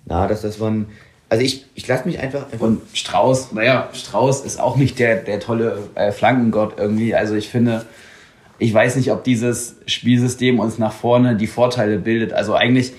Na, 0.05 0.27
das, 0.27 0.41
das 0.41 0.59
waren, 0.59 0.87
also 1.31 1.45
ich, 1.45 1.65
ich 1.75 1.87
lasse 1.87 2.05
mich 2.05 2.19
einfach, 2.19 2.43
einfach 2.51 2.59
Und 2.59 2.81
Strauß, 2.93 3.53
naja, 3.53 3.87
Strauß 3.93 4.43
ist 4.43 4.59
auch 4.59 4.75
nicht 4.75 4.99
der, 4.99 5.15
der 5.15 5.39
tolle 5.39 5.77
äh, 5.95 6.11
Flankengott 6.11 6.73
irgendwie. 6.77 7.15
Also 7.15 7.35
ich 7.35 7.47
finde, 7.47 7.85
ich 8.59 8.73
weiß 8.73 8.97
nicht, 8.97 9.13
ob 9.13 9.23
dieses 9.23 9.77
Spielsystem 9.85 10.59
uns 10.59 10.77
nach 10.77 10.91
vorne 10.91 11.37
die 11.37 11.47
Vorteile 11.47 11.99
bildet. 11.99 12.33
Also 12.33 12.53
eigentlich, 12.53 12.91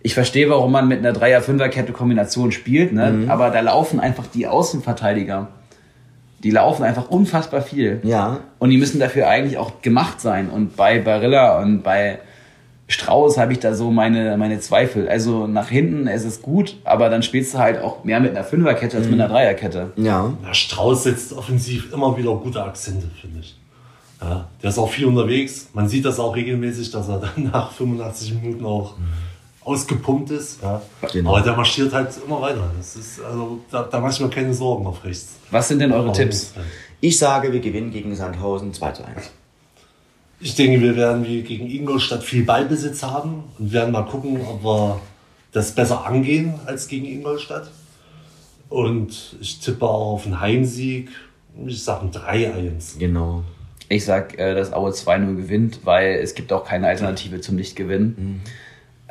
ich 0.00 0.14
verstehe, 0.14 0.48
warum 0.48 0.72
man 0.72 0.88
mit 0.88 1.00
einer 1.00 1.12
Dreier-Fünfer-Kette-Kombination 1.12 2.52
spielt, 2.52 2.94
ne? 2.94 3.26
aber 3.28 3.50
da 3.50 3.60
laufen 3.60 4.00
einfach 4.00 4.28
die 4.28 4.46
Außenverteidiger. 4.46 5.48
Die 6.42 6.50
laufen 6.50 6.84
einfach 6.84 7.10
unfassbar 7.10 7.60
viel. 7.60 8.00
ja, 8.02 8.40
Und 8.60 8.70
die 8.70 8.78
müssen 8.78 8.98
dafür 8.98 9.28
eigentlich 9.28 9.58
auch 9.58 9.82
gemacht 9.82 10.22
sein. 10.22 10.48
Und 10.48 10.74
bei 10.74 11.00
Barilla 11.00 11.60
und 11.60 11.82
bei 11.82 12.18
Strauß 12.94 13.38
habe 13.38 13.52
ich 13.52 13.58
da 13.58 13.74
so 13.74 13.90
meine, 13.90 14.36
meine 14.36 14.60
Zweifel. 14.60 15.08
Also 15.08 15.48
nach 15.48 15.68
hinten 15.68 16.06
ist 16.06 16.24
es 16.24 16.42
gut, 16.42 16.76
aber 16.84 17.08
dann 17.10 17.24
spielst 17.24 17.54
du 17.54 17.58
halt 17.58 17.80
auch 17.82 18.04
mehr 18.04 18.20
mit 18.20 18.30
einer 18.30 18.44
Fünferkette 18.44 18.96
als 18.98 19.06
mit 19.06 19.20
einer 19.20 19.28
Dreierkette. 19.28 19.92
ja. 19.96 20.32
Na, 20.40 20.54
Strauß 20.54 21.02
setzt 21.02 21.32
offensiv 21.32 21.92
immer 21.92 22.16
wieder 22.16 22.34
gute 22.36 22.62
Akzente, 22.62 23.08
finde 23.20 23.40
ich. 23.40 23.56
Ja, 24.20 24.48
der 24.62 24.70
ist 24.70 24.78
auch 24.78 24.88
viel 24.88 25.06
unterwegs. 25.06 25.70
Man 25.74 25.88
sieht 25.88 26.04
das 26.04 26.20
auch 26.20 26.36
regelmäßig, 26.36 26.92
dass 26.92 27.08
er 27.08 27.18
dann 27.18 27.50
nach 27.52 27.72
85 27.72 28.34
Minuten 28.34 28.64
auch 28.64 28.94
ausgepumpt 29.64 30.30
ist. 30.30 30.62
Ja. 30.62 30.80
Genau. 31.12 31.30
Aber 31.30 31.40
der 31.40 31.56
marschiert 31.56 31.92
halt 31.92 32.10
immer 32.24 32.40
weiter. 32.40 32.70
Das 32.76 32.94
ist, 32.94 33.20
also, 33.20 33.58
da, 33.72 33.82
da 33.82 33.98
mache 33.98 34.12
ich 34.12 34.20
mir 34.20 34.28
keine 34.30 34.54
Sorgen 34.54 34.86
auf 34.86 35.02
rechts. 35.04 35.34
Was 35.50 35.66
sind 35.66 35.80
denn 35.80 35.90
eure 35.90 36.04
Aber 36.04 36.12
Tipps? 36.12 36.54
Ich 37.00 37.18
sage, 37.18 37.52
wir 37.52 37.60
gewinnen 37.60 37.90
gegen 37.90 38.14
Sandhausen 38.14 38.72
2 38.72 38.92
zu 38.92 39.04
1. 39.04 39.30
Ich 40.40 40.54
denke, 40.54 40.80
wir 40.80 40.96
werden 40.96 41.24
wie 41.24 41.42
gegen 41.42 41.70
Ingolstadt 41.70 42.22
viel 42.22 42.44
Ballbesitz 42.44 43.02
haben 43.02 43.44
und 43.58 43.72
werden 43.72 43.92
mal 43.92 44.02
gucken, 44.02 44.40
ob 44.46 44.62
wir 44.64 45.00
das 45.52 45.72
besser 45.72 46.04
angehen 46.06 46.54
als 46.66 46.88
gegen 46.88 47.06
Ingolstadt. 47.06 47.70
Und 48.68 49.36
ich 49.40 49.60
tippe 49.60 49.86
auch 49.86 50.14
auf 50.14 50.26
einen 50.26 50.40
Heimsieg. 50.40 51.10
Ich 51.66 51.84
sage 51.84 52.06
ein 52.06 52.10
3-1. 52.10 52.98
Genau. 52.98 53.44
Ich 53.88 54.04
sag, 54.04 54.38
äh, 54.38 54.54
dass 54.54 54.72
Aue 54.72 54.90
2-0 54.90 55.36
gewinnt, 55.36 55.80
weil 55.84 56.14
es 56.14 56.34
gibt 56.34 56.52
auch 56.52 56.64
keine 56.64 56.88
Alternative 56.88 57.40
zum 57.40 57.56
Nichtgewinnen. 57.56 58.42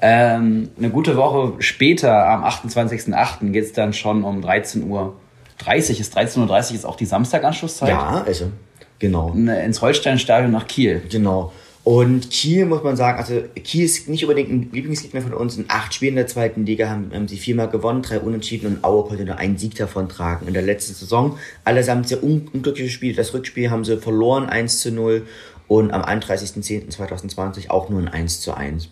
Ähm, 0.02 0.70
eine 0.78 0.90
gute 0.90 1.16
Woche 1.16 1.54
später, 1.60 2.28
am 2.28 2.44
28.08. 2.44 3.52
geht 3.52 3.64
es 3.64 3.74
dann 3.74 3.94
schon 3.94 4.24
um 4.24 4.42
13 4.42 4.90
Uhr. 4.90 5.16
30 5.60 6.00
ist 6.00 6.18
13.30 6.18 6.42
Uhr 6.72 6.76
ist 6.76 6.86
auch 6.86 6.98
die 6.98 7.06
Samstaganschlusszeit. 7.06 7.90
Ja, 7.90 8.24
also, 8.26 8.52
genau. 9.00 9.34
Ne, 9.34 9.64
Ins 9.64 9.82
Holsteinstadion 9.82 10.52
nach 10.52 10.68
Kiel. 10.68 11.02
Genau. 11.10 11.52
Und 11.84 12.30
Kiel 12.30 12.66
muss 12.66 12.82
man 12.82 12.96
sagen, 12.96 13.20
also 13.20 13.42
Kiel 13.62 13.84
ist 13.84 14.08
nicht 14.08 14.24
unbedingt 14.24 14.50
ein 14.50 14.70
Lieblingsgegner 14.72 15.22
von 15.22 15.34
uns. 15.34 15.58
In 15.58 15.66
acht 15.68 15.94
Spielen 15.94 16.16
der 16.16 16.28
zweiten 16.28 16.66
Liga 16.66 16.90
haben, 16.90 17.12
haben 17.14 17.28
sie 17.28 17.38
viermal 17.38 17.68
gewonnen, 17.68 18.02
drei 18.02 18.20
Unentschieden 18.20 18.68
und 18.68 18.84
Aue 18.86 19.04
konnte 19.04 19.26
nur 19.26 19.36
einen 19.38 19.58
Sieg 19.58 19.76
davon 19.76 20.08
tragen. 20.08 20.48
In 20.48 20.54
der 20.54 20.64
letzten 20.64 20.94
Saison 20.94 21.38
allesamt 21.66 22.08
sehr 22.08 22.24
un 22.24 22.48
unglückliche 22.54 22.90
Spiele. 22.90 23.16
Das 23.16 23.34
Rückspiel 23.34 23.70
haben 23.70 23.84
sie 23.84 23.98
verloren, 23.98 24.46
1 24.46 24.80
zu 24.80 24.92
0 24.92 25.28
und 25.68 25.92
am 25.92 26.04
31.10.2020 26.04 27.70
auch 27.70 27.90
nur 27.90 28.00
ein 28.00 28.08
1 28.08 28.40
zu 28.40 28.54
1 28.54 28.90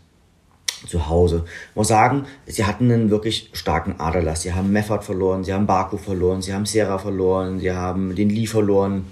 zu 0.87 1.07
Hause. 1.07 1.45
Ich 1.69 1.75
muss 1.75 1.87
sagen, 1.87 2.25
sie 2.45 2.65
hatten 2.65 2.91
einen 2.91 3.09
wirklich 3.09 3.51
starken 3.53 3.99
Aderlass. 3.99 4.41
Sie 4.41 4.53
haben 4.53 4.71
Meffert 4.71 5.03
verloren, 5.03 5.43
sie 5.43 5.53
haben 5.53 5.67
Baku 5.67 5.97
verloren, 5.97 6.41
sie 6.41 6.53
haben 6.53 6.65
Serra 6.65 6.97
verloren, 6.97 7.59
sie 7.59 7.71
haben 7.71 8.15
den 8.15 8.29
Lee 8.29 8.47
verloren. 8.47 9.05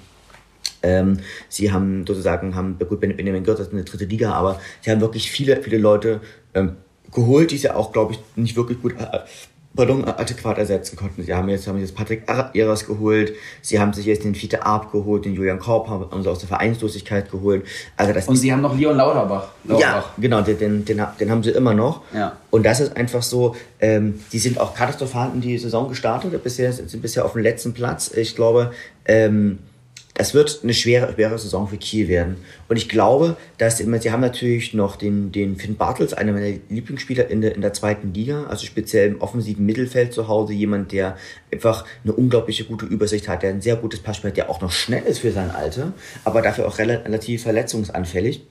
Ähm, 0.82 1.20
sie 1.50 1.72
haben 1.72 2.06
sozusagen, 2.08 2.56
haben, 2.56 2.78
gut, 2.88 3.00
Ben- 3.00 3.16
Benjamin 3.16 3.44
Gürtel 3.44 3.66
ist 3.66 3.74
eine 3.74 3.84
dritte 3.84 4.06
Liga, 4.06 4.32
aber 4.34 4.60
sie 4.82 4.92
haben 4.92 5.02
wirklich 5.02 5.30
viele, 5.32 5.62
viele 5.62 5.78
Leute 5.78 6.22
ähm, 6.54 6.78
geholt, 7.12 7.52
die 7.52 7.58
sie 7.58 7.70
auch, 7.70 7.92
glaube 7.92 8.14
ich, 8.14 8.20
nicht 8.36 8.56
wirklich 8.56 8.82
gut, 8.82 8.94
äh, 9.00 9.20
pardon, 9.76 10.04
adäquat 10.06 10.58
ersetzen 10.58 10.96
konnten. 10.96 11.24
Sie 11.24 11.34
haben 11.34 11.48
jetzt, 11.50 11.68
haben 11.68 11.80
jetzt 11.80 11.96
Patrick 11.96 12.24
Eras 12.54 12.86
geholt, 12.86 13.34
sie 13.62 13.80
haben 13.80 13.94
sich 13.94 14.06
jetzt 14.06 14.24
den 14.24 14.36
Fiete 14.36 14.66
Arp 14.66 14.92
geholt, 14.92 15.26
den 15.26 15.34
Julian 15.36 15.60
Korb 15.60 15.88
haben, 15.88 16.10
haben 16.12 16.24
sie 16.24 16.30
aus 16.30 16.40
der 16.40 16.48
Vereinslosigkeit 16.48 17.30
geholt. 17.30 17.66
Also 17.96 18.12
das 18.14 18.28
Und 18.28 18.36
sie 18.38 18.52
haben 18.52 18.62
noch 18.62 18.76
Leon 18.78 18.98
Lauterbach. 18.98 19.50
ja, 19.66 19.74
Lauterbach. 19.74 20.10
genau, 20.18 20.42
den, 20.42 20.58
den, 20.58 20.86
den, 20.86 21.02
den 21.20 21.32
haben 21.32 21.44
sie 21.44 21.52
immer 21.52 21.74
noch. 21.74 22.02
Ja. 22.14 22.38
Und 22.52 22.66
das 22.66 22.80
ist 22.80 22.96
einfach 22.98 23.22
so, 23.22 23.56
ähm, 23.80 24.20
die 24.32 24.40
sind 24.40 24.60
auch 24.60 24.74
katastrophal 24.74 25.32
in 25.34 25.42
die 25.42 25.58
Saison 25.58 25.88
gestartet, 25.88 26.44
bisher, 26.44 26.74
sind 26.74 27.02
bisher 27.02 27.24
auf 27.26 27.34
dem 27.34 27.44
letzten 27.44 27.74
Platz. 27.74 28.12
Ich 28.16 28.36
glaube, 28.36 28.72
ähm, 29.06 29.60
es 30.20 30.34
wird 30.34 30.60
eine 30.64 30.74
schwere, 30.74 31.14
schwere 31.14 31.40
Saison 31.40 31.70
für 31.70 31.78
Kiel 31.78 32.10
werden. 32.10 32.36
Und 32.68 32.76
ich 32.76 32.90
glaube, 32.90 33.38
dass 33.58 33.78
sie 33.78 34.12
haben 34.12 34.20
natürlich 34.20 34.74
noch 34.74 34.98
den, 34.98 35.32
den 35.32 35.56
Finn 35.56 35.78
Bartels, 35.78 36.14
einer 36.14 36.34
meiner 36.34 36.58
Lieblingsspieler 36.68 37.30
in 37.30 37.40
der, 37.40 37.56
in 37.56 37.62
der 37.62 37.72
zweiten 37.72 38.14
Liga, 38.14 38.44
also 38.50 38.66
speziell 38.66 39.08
im 39.08 39.22
offensiven 39.22 39.66
Mittelfeld 39.66 40.12
zu 40.12 40.28
Hause, 40.28 40.52
jemand, 40.52 40.92
der 40.92 41.16
einfach 41.54 41.86
eine 42.04 42.12
unglaubliche 42.12 42.66
gute 42.66 42.86
Übersicht 42.86 43.30
hat, 43.30 43.44
der 43.44 43.52
ein 43.52 43.62
sehr 43.62 43.78
gutes 43.78 44.02
Passspiel 44.02 44.32
hat, 44.32 44.38
der 44.38 44.50
auch 44.50 44.60
noch 44.60 44.74
schnell 44.74 45.04
ist 45.04 45.20
für 45.20 45.32
sein 45.32 45.52
Alter, 45.52 45.94
aber 46.26 46.42
dafür 46.42 46.68
auch 46.68 46.78
relativ 46.78 47.44
verletzungsanfällig. 47.44 48.46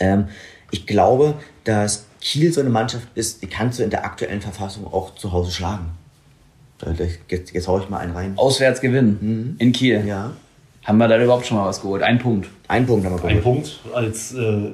Ähm, 0.00 0.26
ich 0.72 0.88
glaube, 0.88 1.34
dass 1.62 2.06
Kiel 2.20 2.52
so 2.52 2.60
eine 2.60 2.70
Mannschaft 2.70 3.06
ist, 3.14 3.42
die 3.42 3.46
kannst 3.46 3.78
du 3.78 3.84
in 3.84 3.90
der 3.90 4.04
aktuellen 4.04 4.40
Verfassung 4.40 4.92
auch 4.92 5.14
zu 5.14 5.30
Hause 5.30 5.52
schlagen. 5.52 5.92
Jetzt, 7.28 7.52
jetzt 7.52 7.68
hau 7.68 7.78
ich 7.78 7.88
mal 7.88 7.98
einen 7.98 8.12
rein. 8.12 8.32
Auswärts 8.36 8.80
gewinnen 8.80 9.18
mhm. 9.20 9.56
in 9.58 9.70
Kiel. 9.70 10.04
Ja. 10.04 10.32
Haben 10.84 10.98
wir 10.98 11.08
da 11.08 11.22
überhaupt 11.22 11.46
schon 11.46 11.58
mal 11.58 11.66
was 11.66 11.80
geholt? 11.80 12.02
Ein 12.02 12.18
Punkt. 12.18 12.48
Ein 12.68 12.86
Punkt 12.86 13.04
haben 13.04 13.12
wir 13.12 13.18
geholt. 13.18 13.36
Ein 13.36 13.42
Punkt, 13.42 13.80
als 13.94 14.34
äh, 14.34 14.70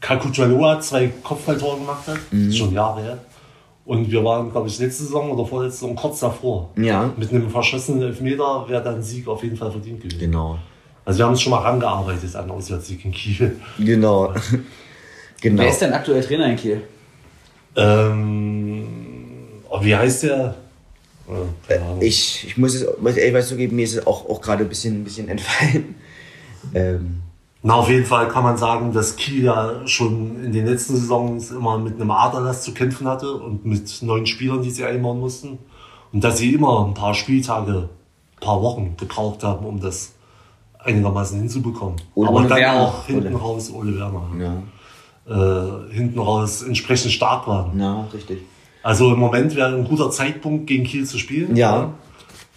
Kakujalua 0.00 0.80
zwei 0.80 1.08
Kopfballtore 1.22 1.78
gemacht 1.78 2.06
hat. 2.06 2.18
Mhm. 2.30 2.52
schon 2.52 2.72
Jahre 2.72 3.02
her. 3.02 3.18
Und 3.84 4.10
wir 4.10 4.22
waren, 4.22 4.50
glaube 4.52 4.68
ich, 4.68 4.78
letzte 4.78 5.04
Saison 5.04 5.30
oder 5.30 5.46
vorletzte 5.46 5.80
Saison 5.80 5.96
kurz 5.96 6.20
davor. 6.20 6.68
Ja. 6.76 7.10
Mit 7.16 7.30
einem 7.32 7.48
verschossenen 7.48 8.02
Elfmeter 8.02 8.68
wäre 8.68 8.82
dann 8.82 9.02
Sieg 9.02 9.26
auf 9.26 9.42
jeden 9.42 9.56
Fall 9.56 9.70
verdient 9.70 10.02
gewesen. 10.02 10.18
Genau. 10.20 10.58
Also 11.06 11.18
wir 11.20 11.24
haben 11.24 11.32
uns 11.32 11.40
schon 11.40 11.52
mal 11.52 11.60
rangearbeitet 11.60 12.36
an 12.36 12.50
Auswärtssieg 12.50 13.02
in 13.06 13.12
Kiel. 13.12 13.56
Genau. 13.78 14.34
genau. 15.40 15.62
Wer 15.62 15.70
ist 15.70 15.80
denn 15.80 15.94
aktuell 15.94 16.22
Trainer 16.22 16.50
in 16.50 16.56
Kiel? 16.56 16.82
Ähm, 17.76 18.84
oh, 19.70 19.82
wie 19.82 19.96
heißt 19.96 20.24
der? 20.24 20.54
Ich, 22.00 22.46
ich 22.46 22.56
muss 22.56 22.74
es 22.74 23.16
ehrlich 23.16 23.46
zugeben, 23.46 23.76
mir 23.76 23.84
ist 23.84 23.96
es 23.96 24.06
auch, 24.06 24.28
auch 24.28 24.40
gerade 24.40 24.64
ein 24.64 24.68
bisschen, 24.68 25.00
ein 25.00 25.04
bisschen 25.04 25.28
entfallen. 25.28 25.94
Ähm. 26.74 27.22
Na, 27.62 27.74
auf 27.74 27.88
jeden 27.88 28.04
Fall 28.04 28.28
kann 28.28 28.42
man 28.42 28.56
sagen, 28.56 28.92
dass 28.92 29.14
Kiel 29.14 29.44
ja 29.44 29.86
schon 29.86 30.44
in 30.44 30.52
den 30.52 30.66
letzten 30.66 30.96
Saisons 30.96 31.52
immer 31.52 31.78
mit 31.78 31.94
einem 31.94 32.10
Aderlass 32.10 32.62
zu 32.62 32.74
kämpfen 32.74 33.06
hatte 33.06 33.32
und 33.32 33.64
mit 33.64 34.02
neuen 34.02 34.26
Spielern, 34.26 34.60
die 34.60 34.70
sie 34.70 34.84
einbauen 34.84 35.20
mussten. 35.20 35.58
Und 36.12 36.24
dass 36.24 36.38
sie 36.38 36.52
immer 36.52 36.84
ein 36.84 36.94
paar 36.94 37.14
Spieltage, 37.14 37.88
ein 38.36 38.40
paar 38.40 38.60
Wochen 38.60 38.96
gebraucht 38.96 39.44
haben, 39.44 39.64
um 39.66 39.80
das 39.80 40.12
einigermaßen 40.78 41.38
hinzubekommen. 41.38 42.00
Ole 42.14 42.28
Aber 42.28 42.42
dann 42.42 42.58
Werner. 42.58 42.80
auch 42.80 43.06
hinten 43.06 43.34
Ole. 43.34 43.42
raus 43.42 43.70
Ole 43.70 43.98
Werner. 43.98 44.28
Ja. 44.40 44.62
Äh, 45.28 45.92
hinten 45.92 46.18
raus 46.18 46.62
entsprechend 46.62 47.12
stark 47.12 47.46
waren. 47.46 47.78
Ja, 47.78 48.06
richtig. 48.12 48.40
Also 48.88 49.12
im 49.12 49.18
Moment 49.18 49.54
wäre 49.54 49.68
ein 49.68 49.84
guter 49.84 50.10
Zeitpunkt, 50.10 50.66
gegen 50.66 50.82
Kiel 50.82 51.04
zu 51.04 51.18
spielen. 51.18 51.54
Ja. 51.54 51.92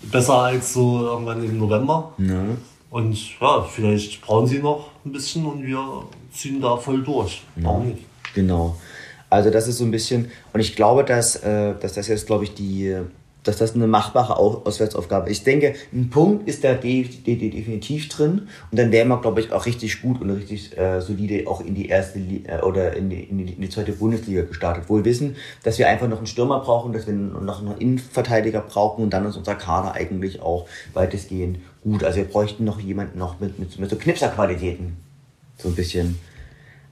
Besser 0.02 0.44
als 0.44 0.72
so 0.72 1.06
irgendwann 1.06 1.44
im 1.44 1.58
November. 1.58 2.14
Ja. 2.20 2.42
Und 2.90 3.18
ja, 3.42 3.62
vielleicht 3.64 4.22
brauchen 4.22 4.48
sie 4.48 4.60
noch 4.60 4.92
ein 5.06 5.12
bisschen 5.12 5.46
und 5.46 5.62
wir 5.62 5.84
ziehen 6.32 6.62
da 6.62 6.78
voll 6.78 7.04
durch. 7.04 7.44
Warum 7.58 7.90
nicht? 7.90 8.06
Genau. 8.34 8.78
Also 9.30 9.50
das 9.50 9.68
ist 9.68 9.80
so 9.80 9.84
ein 9.84 9.92
bisschen, 9.92 10.32
und 10.54 10.62
ich 10.62 10.74
glaube, 10.78 11.04
dass, 11.04 11.36
äh, 11.36 11.74
dass 11.78 11.96
das 11.96 12.08
jetzt, 12.08 12.28
glaube 12.28 12.46
ich, 12.46 12.54
die 12.54 12.96
dass 13.44 13.58
das 13.58 13.74
eine 13.74 13.88
machbare 13.88 14.38
Auswärtsaufgabe 14.38 15.30
ist. 15.30 15.40
Ich 15.40 15.44
denke, 15.44 15.74
ein 15.92 16.10
Punkt 16.10 16.48
ist 16.48 16.64
da 16.64 16.74
definitiv 16.74 18.10
drin 18.10 18.48
und 18.70 18.78
dann 18.78 18.92
wären 18.92 19.08
wir, 19.08 19.20
glaube 19.20 19.42
ich, 19.42 19.52
auch 19.52 19.66
richtig 19.66 20.02
gut 20.02 20.22
und 20.22 20.30
richtig 20.30 20.78
äh, 20.78 21.02
solide 21.02 21.48
auch 21.48 21.62
in 21.62 21.74
die 21.74 21.88
erste 21.88 22.20
äh, 22.20 22.62
oder 22.62 22.96
in 22.96 23.10
die, 23.10 23.24
in, 23.24 23.38
die, 23.40 23.54
in 23.54 23.62
die 23.62 23.70
zweite 23.70 23.94
Bundesliga 23.94 24.44
gestartet. 24.44 24.90
Wohl 24.90 25.06
wissen, 25.06 25.36
dass 25.64 25.80
wir 25.80 25.88
einfach 25.88 26.08
noch 26.08 26.18
einen 26.18 26.28
Stürmer 26.28 26.60
brauchen, 26.60 26.94
dass 26.94 27.08
wir 27.08 27.14
noch 27.14 27.62
einen 27.62 27.78
Innenverteidiger 27.78 28.62
brauchen 28.62 29.04
und 29.04 29.10
dann 29.12 29.26
ist 29.26 29.38
unser 29.38 29.56
Kader 29.56 29.94
eigentlich 29.94 30.42
auch 30.42 30.68
weitestgehend 30.94 31.60
gut. 31.84 32.04
Also 32.04 32.18
wir 32.18 32.26
bräuchten 32.26 32.64
noch 32.64 32.80
jemanden 32.80 33.18
noch 33.18 33.40
mit, 33.40 33.58
mit, 33.58 33.78
mit 33.80 33.90
so 33.90 33.96
Knipserqualitäten. 33.96 34.98
So 35.58 35.70
ein 35.70 35.76
bisschen. 35.76 36.20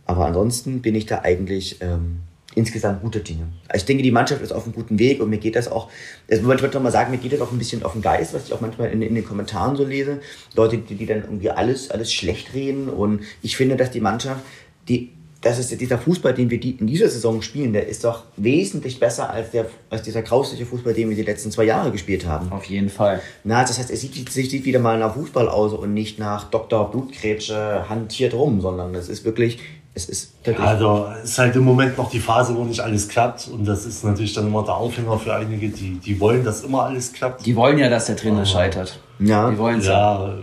Aber 0.06 0.26
ansonsten 0.26 0.82
bin 0.82 0.96
ich 0.96 1.06
da 1.06 1.20
eigentlich... 1.22 1.78
Ähm, 1.82 2.22
insgesamt 2.56 3.02
gute 3.02 3.20
Dinge. 3.20 3.48
Also 3.68 3.84
ich 3.84 3.86
denke, 3.86 4.04
die 4.04 4.12
Mannschaft 4.12 4.42
ist 4.42 4.52
auf 4.52 4.66
einem 4.66 4.74
guten 4.74 4.98
Weg 4.98 5.22
und 5.22 5.30
mir 5.30 5.38
geht 5.38 5.56
das 5.56 5.68
auch, 5.68 5.90
also 6.30 6.42
ich 6.42 6.62
wollte 6.62 6.80
mal 6.80 6.92
sagen, 6.92 7.12
mir 7.12 7.18
geht 7.18 7.34
das 7.34 7.42
auch 7.42 7.52
ein 7.52 7.58
bisschen 7.58 7.84
auf 7.84 7.94
den 7.94 8.02
Geist, 8.02 8.34
was 8.34 8.46
ich 8.46 8.54
auch 8.54 8.62
manchmal 8.62 8.90
in, 8.92 9.02
in 9.02 9.16
den 9.16 9.26
Kommentaren 9.26 9.76
so 9.76 9.86
lese. 9.86 10.20
Leute, 10.56 10.78
die, 10.78 10.96
die 10.96 11.06
dann 11.06 11.24
irgendwie 11.24 11.52
alles, 11.52 11.92
alles 11.92 12.12
schlecht 12.12 12.54
reden 12.54 12.90
und 12.90 13.22
ich 13.42 13.56
finde, 13.56 13.76
dass 13.76 13.92
die 13.92 14.02
Mannschaft, 14.02 14.42
die, 14.88 15.12
das 15.42 15.58
ist 15.58 15.80
dieser 15.80 15.98
Fußball, 15.98 16.34
den 16.34 16.50
wir 16.50 16.60
die 16.60 16.72
in 16.72 16.88
dieser 16.88 17.08
Saison 17.08 17.42
spielen, 17.42 17.72
der 17.72 17.88
ist 17.88 18.04
doch 18.04 18.24
wesentlich 18.36 19.00
besser 19.00 19.30
als, 19.30 19.52
der, 19.52 19.68
als 19.90 20.02
dieser 20.02 20.22
grausliche 20.22 20.66
Fußball, 20.66 20.94
den 20.94 21.10
wir 21.10 21.16
die 21.16 21.24
letzten 21.24 21.50
zwei 21.52 21.64
Jahre 21.64 21.92
gespielt 21.92 22.26
haben. 22.26 22.52
Auf 22.52 22.66
jeden 22.66 22.90
Fall. 22.90 23.22
Na, 23.46 23.62
das 23.62 23.80
heißt, 23.80 23.90
es 23.90 24.02
sieht, 24.02 24.30
sieht 24.30 24.66
wieder 24.66 24.80
mal 24.80 25.00
nach 25.00 25.14
Fußball 25.14 25.48
aus 25.48 25.72
und 25.72 25.94
nicht 25.94 26.20
nach 26.20 26.50
Dr. 26.50 26.92
Blutkrebsche 26.92 27.88
hantiert 27.88 28.34
rum, 28.34 28.60
sondern 28.60 28.94
es 28.96 29.08
ist 29.08 29.24
wirklich 29.24 29.60
es 30.08 30.10
ist 30.10 30.60
also 30.60 31.08
es 31.24 31.32
ist 31.32 31.40
halt 31.40 31.56
im 31.56 31.64
Moment 31.64 31.98
noch 31.98 32.10
die 32.10 32.20
Phase, 32.20 32.56
wo 32.56 32.64
nicht 32.64 32.80
alles 32.80 33.08
klappt. 33.08 33.48
Und 33.48 33.66
das 33.66 33.86
ist 33.86 34.04
natürlich 34.04 34.34
dann 34.34 34.48
immer 34.48 34.64
der 34.64 34.76
Aufhänger 34.76 35.18
für 35.18 35.34
einige, 35.34 35.70
die, 35.70 36.00
die 36.00 36.20
wollen, 36.20 36.44
dass 36.44 36.64
immer 36.64 36.84
alles 36.84 37.14
klappt. 37.14 37.46
Die 37.46 37.56
wollen 37.56 37.78
ja, 37.78 37.90
dass 37.90 38.06
der 38.06 38.16
Trainer 38.16 38.38
Aber, 38.38 38.46
scheitert. 38.46 39.00
Ja. 39.20 39.50
Die 39.50 39.58
wollen 39.58 39.82
ja. 39.82 40.36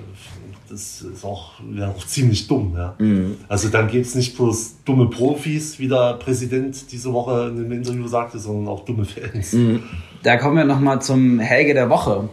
Das 0.68 1.00
ist 1.00 1.24
auch, 1.24 1.52
ja, 1.74 1.90
auch 1.90 2.04
ziemlich 2.04 2.48
dumm. 2.48 2.74
Ja. 2.76 2.94
Mhm. 2.98 3.36
Also 3.48 3.68
dann 3.68 3.88
gibt 3.88 4.04
es 4.04 4.14
nicht 4.14 4.36
bloß 4.36 4.82
dumme 4.84 5.08
Profis, 5.08 5.78
wie 5.78 5.88
der 5.88 6.14
Präsident 6.14 6.90
diese 6.90 7.12
Woche 7.12 7.50
in 7.52 7.58
einem 7.58 7.72
Interview 7.72 8.06
sagte, 8.08 8.38
sondern 8.38 8.68
auch 8.68 8.84
dumme 8.84 9.04
Fans. 9.04 9.52
Mhm. 9.52 9.84
Da 10.22 10.36
kommen 10.36 10.56
wir 10.56 10.64
nochmal 10.64 11.00
zum 11.00 11.38
Helge 11.38 11.72
der 11.72 11.88
Woche. 11.88 12.28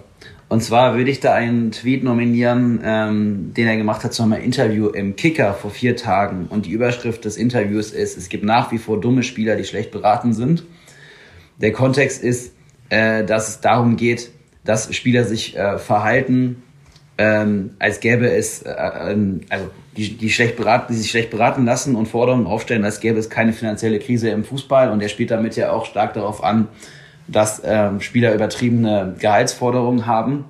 Und 0.53 0.61
zwar 0.61 0.95
würde 0.95 1.09
ich 1.09 1.19
da 1.19 1.33
einen 1.33 1.71
Tweet 1.71 2.03
nominieren, 2.03 2.79
ähm, 2.83 3.53
den 3.57 3.65
er 3.65 3.75
gemacht 3.75 4.03
hat 4.03 4.13
zu 4.13 4.21
einem 4.21 4.33
Interview 4.33 4.89
im 4.89 5.15
Kicker 5.15 5.55
vor 5.55 5.71
vier 5.71 5.95
Tagen. 5.95 6.45
Und 6.47 6.67
die 6.67 6.69
Überschrift 6.69 7.25
des 7.25 7.37
Interviews 7.37 7.89
ist, 7.89 8.19
es 8.19 8.29
gibt 8.29 8.43
nach 8.43 8.71
wie 8.71 8.77
vor 8.77 9.01
dumme 9.01 9.23
Spieler, 9.23 9.55
die 9.55 9.63
schlecht 9.63 9.89
beraten 9.89 10.31
sind. 10.31 10.63
Der 11.57 11.71
Kontext 11.71 12.23
ist, 12.23 12.53
äh, 12.89 13.23
dass 13.23 13.49
es 13.49 13.61
darum 13.61 13.95
geht, 13.95 14.29
dass 14.63 14.93
Spieler 14.93 15.23
sich 15.23 15.57
äh, 15.57 15.79
verhalten, 15.79 16.61
ähm, 17.17 17.71
als 17.79 17.99
gäbe 17.99 18.29
es, 18.29 18.61
äh, 18.61 18.73
äh, 18.73 19.17
also 19.49 19.71
die, 19.97 20.17
die, 20.17 20.29
schlecht 20.29 20.55
beraten, 20.55 20.93
die 20.93 20.99
sich 20.99 21.09
schlecht 21.09 21.31
beraten 21.31 21.65
lassen 21.65 21.95
und 21.95 22.07
Forderungen 22.07 22.45
aufstellen, 22.45 22.85
als 22.85 22.99
gäbe 22.99 23.17
es 23.17 23.31
keine 23.31 23.53
finanzielle 23.53 23.97
Krise 23.97 24.29
im 24.29 24.43
Fußball. 24.43 24.91
Und 24.91 25.01
er 25.01 25.09
spielt 25.09 25.31
damit 25.31 25.55
ja 25.55 25.71
auch 25.71 25.87
stark 25.87 26.13
darauf 26.13 26.43
an, 26.43 26.67
dass 27.27 27.61
ähm, 27.63 28.01
Spieler 28.01 28.33
übertriebene 28.33 29.15
Gehaltsforderungen 29.19 30.05
haben. 30.05 30.45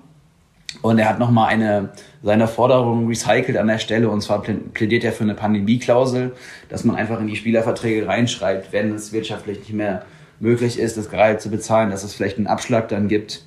Und 0.82 0.98
er 1.00 1.08
hat 1.08 1.20
nochmal 1.20 1.50
eine 1.50 1.90
seiner 2.24 2.48
Forderungen 2.48 3.08
recycelt 3.08 3.58
an 3.58 3.68
der 3.68 3.80
Stelle. 3.80 4.10
Und 4.10 4.22
zwar 4.22 4.42
plädiert 4.42 5.04
er 5.04 5.12
für 5.12 5.24
eine 5.24 5.36
Pandemieklausel, 5.36 6.32
dass 6.70 6.84
man 6.84 6.96
einfach 6.96 7.20
in 7.20 7.28
die 7.28 7.36
Spielerverträge 7.36 8.08
reinschreibt, 8.08 8.72
wenn 8.72 8.94
es 8.96 9.12
wirtschaftlich 9.12 9.60
nicht 9.60 9.74
mehr 9.74 10.06
möglich 10.40 10.80
ist, 10.80 10.98
das 10.98 11.10
Gehalt 11.10 11.42
zu 11.42 11.50
bezahlen, 11.50 11.92
dass 11.92 12.04
es 12.04 12.14
vielleicht 12.14 12.38
einen 12.38 12.48
Abschlag 12.48 12.90
dann 12.90 13.08
gibt 13.08 13.46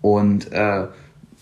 und 0.00 0.52
äh, 0.52 0.86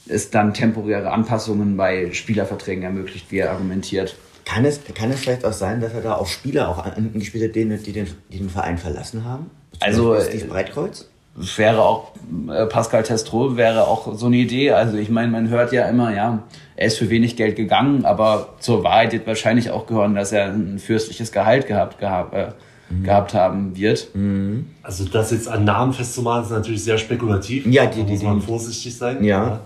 es 0.08 0.30
dann 0.30 0.52
temporäre 0.52 1.10
Anpassungen 1.10 1.76
bei 1.76 2.12
Spielerverträgen 2.12 2.84
ermöglicht, 2.84 3.30
wie 3.30 3.38
er 3.38 3.52
argumentiert. 3.52 4.16
Kann 4.44 4.64
es, 4.64 4.80
kann 4.94 5.10
es 5.10 5.20
vielleicht 5.20 5.44
auch 5.44 5.52
sein, 5.52 5.80
dass 5.80 5.94
er 5.94 6.02
da 6.02 6.14
auf 6.14 6.30
Spieler 6.30 6.68
auch 6.68 6.84
angespielt 6.84 7.44
hat, 7.44 7.56
die, 7.56 7.64
die, 7.78 7.92
den, 7.92 8.08
die 8.30 8.38
den 8.38 8.50
Verein 8.50 8.76
verlassen 8.76 9.24
haben? 9.24 9.50
Also, 9.80 10.12
ist 10.14 10.48
Breitkreuz? 10.48 11.08
Wäre 11.36 11.82
auch 11.82 12.12
äh, 12.48 12.66
Pascal 12.66 13.02
Testro 13.02 13.56
wäre 13.56 13.88
auch 13.88 14.14
so 14.16 14.26
eine 14.26 14.36
Idee. 14.36 14.70
Also 14.72 14.96
ich 14.96 15.10
meine, 15.10 15.30
man 15.30 15.48
hört 15.48 15.72
ja 15.72 15.88
immer, 15.88 16.14
ja, 16.14 16.44
er 16.76 16.86
ist 16.86 16.98
für 16.98 17.10
wenig 17.10 17.36
Geld 17.36 17.56
gegangen, 17.56 18.04
aber 18.04 18.54
zur 18.60 18.84
Wahrheit 18.84 19.12
wird 19.12 19.26
wahrscheinlich 19.26 19.70
auch 19.70 19.86
gehören, 19.86 20.14
dass 20.14 20.32
er 20.32 20.46
ein 20.46 20.78
fürstliches 20.78 21.32
Gehalt 21.32 21.66
gehabt, 21.66 21.98
gehabt, 21.98 22.34
äh, 22.34 22.48
mhm. 22.88 23.04
gehabt 23.04 23.34
haben 23.34 23.76
wird. 23.76 24.14
Mhm. 24.14 24.66
Also 24.82 25.04
das 25.04 25.30
jetzt 25.32 25.48
an 25.48 25.64
Namen 25.64 25.92
festzumachen, 25.92 26.44
ist 26.44 26.50
natürlich 26.50 26.84
sehr 26.84 26.98
spekulativ. 26.98 27.66
Ja, 27.66 27.86
die, 27.86 28.00
da 28.00 28.06
die, 28.06 28.12
muss 28.12 28.22
man 28.22 28.40
vorsichtig 28.40 28.96
sein. 28.96 29.22
Ja. 29.24 29.60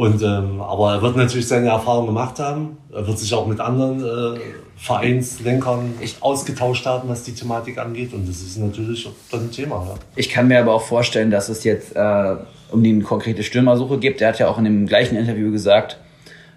Und 0.00 0.22
ähm, 0.22 0.62
aber 0.62 0.94
er 0.94 1.02
wird 1.02 1.16
natürlich 1.16 1.46
seine 1.46 1.68
Erfahrungen 1.68 2.06
gemacht 2.06 2.38
haben. 2.38 2.78
Er 2.90 3.06
wird 3.06 3.18
sich 3.18 3.34
auch 3.34 3.46
mit 3.46 3.60
anderen 3.60 4.00
äh, 4.00 4.40
Vereinslenkern 4.78 5.92
echt 6.00 6.22
ausgetauscht 6.22 6.86
haben, 6.86 7.10
was 7.10 7.22
die 7.24 7.34
Thematik 7.34 7.76
angeht. 7.76 8.14
Und 8.14 8.26
das 8.26 8.40
ist 8.40 8.56
natürlich 8.56 9.06
dann 9.30 9.40
ein 9.42 9.50
Thema. 9.50 9.84
Ja. 9.86 9.94
Ich 10.16 10.30
kann 10.30 10.48
mir 10.48 10.58
aber 10.58 10.72
auch 10.72 10.80
vorstellen, 10.80 11.30
dass 11.30 11.50
es 11.50 11.64
jetzt 11.64 11.94
äh, 11.96 12.36
um 12.70 12.82
die 12.82 12.98
konkrete 13.00 13.42
Stürmersuche 13.42 13.98
geht. 13.98 14.22
Er 14.22 14.28
hat 14.28 14.38
ja 14.38 14.48
auch 14.48 14.56
in 14.56 14.64
dem 14.64 14.86
gleichen 14.86 15.16
Interview 15.16 15.52
gesagt, 15.52 15.98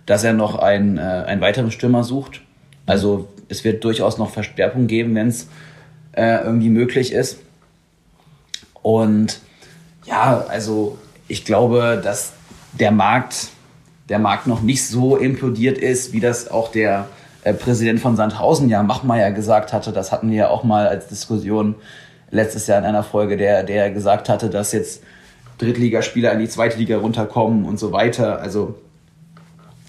dass 0.05 0.23
er 0.23 0.31
noch 0.31 0.55
einen, 0.55 0.97
äh, 0.97 1.01
einen 1.01 1.41
weiteren 1.41 1.69
Stürmer 1.69 2.05
sucht. 2.05 2.39
Also 2.85 3.27
es 3.49 3.65
wird 3.65 3.83
durchaus 3.83 4.17
noch 4.17 4.29
Verstärkung 4.29 4.87
geben, 4.87 5.15
wenn 5.15 5.27
es 5.27 5.49
äh, 6.13 6.45
irgendwie 6.45 6.69
möglich 6.69 7.11
ist. 7.11 7.39
Und 8.81 9.41
ja, 10.05 10.45
also 10.47 10.97
ich 11.27 11.43
glaube, 11.43 11.99
dass 12.01 12.31
der 12.79 12.91
Markt, 12.91 13.49
der 14.09 14.19
Markt 14.19 14.47
noch 14.47 14.61
nicht 14.61 14.85
so 14.85 15.15
implodiert 15.15 15.77
ist, 15.77 16.13
wie 16.13 16.19
das 16.19 16.49
auch 16.49 16.71
der 16.71 17.07
äh, 17.43 17.53
Präsident 17.53 17.99
von 17.99 18.15
Sandhausen 18.15 18.69
ja 18.69 18.83
Machmeier 18.83 19.31
gesagt 19.31 19.73
hatte. 19.73 19.91
Das 19.91 20.11
hatten 20.11 20.29
wir 20.29 20.37
ja 20.37 20.49
auch 20.49 20.63
mal 20.63 20.87
als 20.87 21.07
Diskussion 21.07 21.75
letztes 22.31 22.67
Jahr 22.67 22.79
in 22.79 22.85
einer 22.85 23.03
Folge, 23.03 23.37
der, 23.37 23.63
der 23.63 23.91
gesagt 23.91 24.29
hatte, 24.29 24.49
dass 24.49 24.71
jetzt 24.71 25.03
Drittligaspieler 25.59 26.31
in 26.31 26.39
die 26.39 26.49
zweite 26.49 26.77
Liga 26.77 26.97
runterkommen 26.97 27.65
und 27.65 27.79
so 27.79 27.91
weiter. 27.91 28.39
Also 28.39 28.75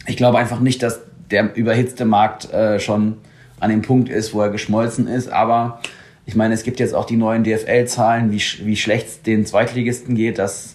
ich 0.06 0.16
glaube 0.16 0.38
einfach 0.38 0.60
nicht, 0.60 0.82
dass 0.82 1.00
der 1.30 1.54
überhitzte 1.56 2.04
Markt 2.04 2.52
äh, 2.52 2.78
schon 2.78 3.16
an 3.60 3.70
dem 3.70 3.82
Punkt 3.82 4.08
ist, 4.10 4.34
wo 4.34 4.42
er 4.42 4.50
geschmolzen 4.50 5.08
ist. 5.08 5.32
Aber 5.32 5.80
ich 6.26 6.34
meine, 6.34 6.54
es 6.54 6.62
gibt 6.62 6.80
jetzt 6.80 6.94
auch 6.94 7.06
die 7.06 7.16
neuen 7.16 7.44
DFL-Zahlen, 7.44 8.30
wie, 8.30 8.42
wie 8.62 8.76
schlecht 8.76 9.06
es 9.06 9.22
den 9.22 9.46
Zweitligisten 9.46 10.14
geht. 10.14 10.38
Das 10.38 10.73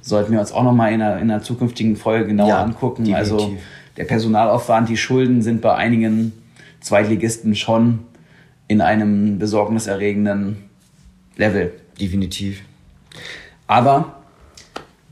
sollten 0.00 0.32
wir 0.32 0.40
uns 0.40 0.52
auch 0.52 0.62
nochmal 0.62 0.92
in 0.92 1.02
einer, 1.02 1.16
in 1.16 1.30
einer 1.30 1.42
zukünftigen 1.42 1.96
Folge 1.96 2.26
genauer 2.26 2.48
ja, 2.48 2.62
angucken. 2.62 3.04
Definitiv. 3.04 3.32
Also 3.32 3.56
der 3.96 4.04
Personalaufwand, 4.04 4.88
die 4.88 4.96
Schulden 4.96 5.42
sind 5.42 5.60
bei 5.60 5.74
einigen 5.74 6.32
Zweitligisten 6.80 7.54
schon 7.54 8.00
in 8.68 8.80
einem 8.80 9.38
besorgniserregenden 9.38 10.64
Level. 11.36 11.72
Definitiv. 12.00 12.62
Aber 13.66 14.14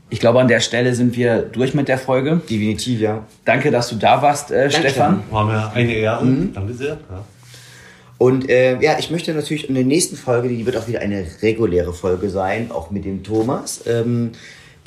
ich 0.09 0.19
glaube, 0.19 0.39
an 0.39 0.47
der 0.47 0.61
Stelle 0.61 0.95
sind 0.95 1.17
wir 1.17 1.41
durch 1.41 1.73
mit 1.73 1.89
der 1.89 1.97
Folge. 1.97 2.41
Definitiv, 2.49 3.01
ja. 3.01 3.25
Danke, 3.43 3.71
dass 3.71 3.89
du 3.89 3.95
da 3.95 4.21
warst, 4.21 4.51
äh, 4.51 4.71
Stefan. 4.71 5.23
War 5.31 5.45
mir 5.45 5.71
eine 5.73 5.93
Ehre. 5.93 6.23
Mhm. 6.23 6.53
Danke 6.53 6.73
sehr. 6.73 6.97
Ja. 7.09 7.25
Und 8.17 8.49
äh, 8.49 8.79
ja, 8.81 8.97
ich 8.97 9.11
möchte 9.11 9.33
natürlich 9.33 9.69
in 9.69 9.75
der 9.75 9.83
nächsten 9.83 10.15
Folge, 10.15 10.49
die 10.49 10.65
wird 10.65 10.77
auch 10.77 10.87
wieder 10.87 11.01
eine 11.01 11.25
reguläre 11.41 11.93
Folge 11.93 12.29
sein, 12.29 12.71
auch 12.71 12.89
mit 12.89 13.05
dem 13.05 13.23
Thomas. 13.23 13.83
Ähm, 13.85 14.31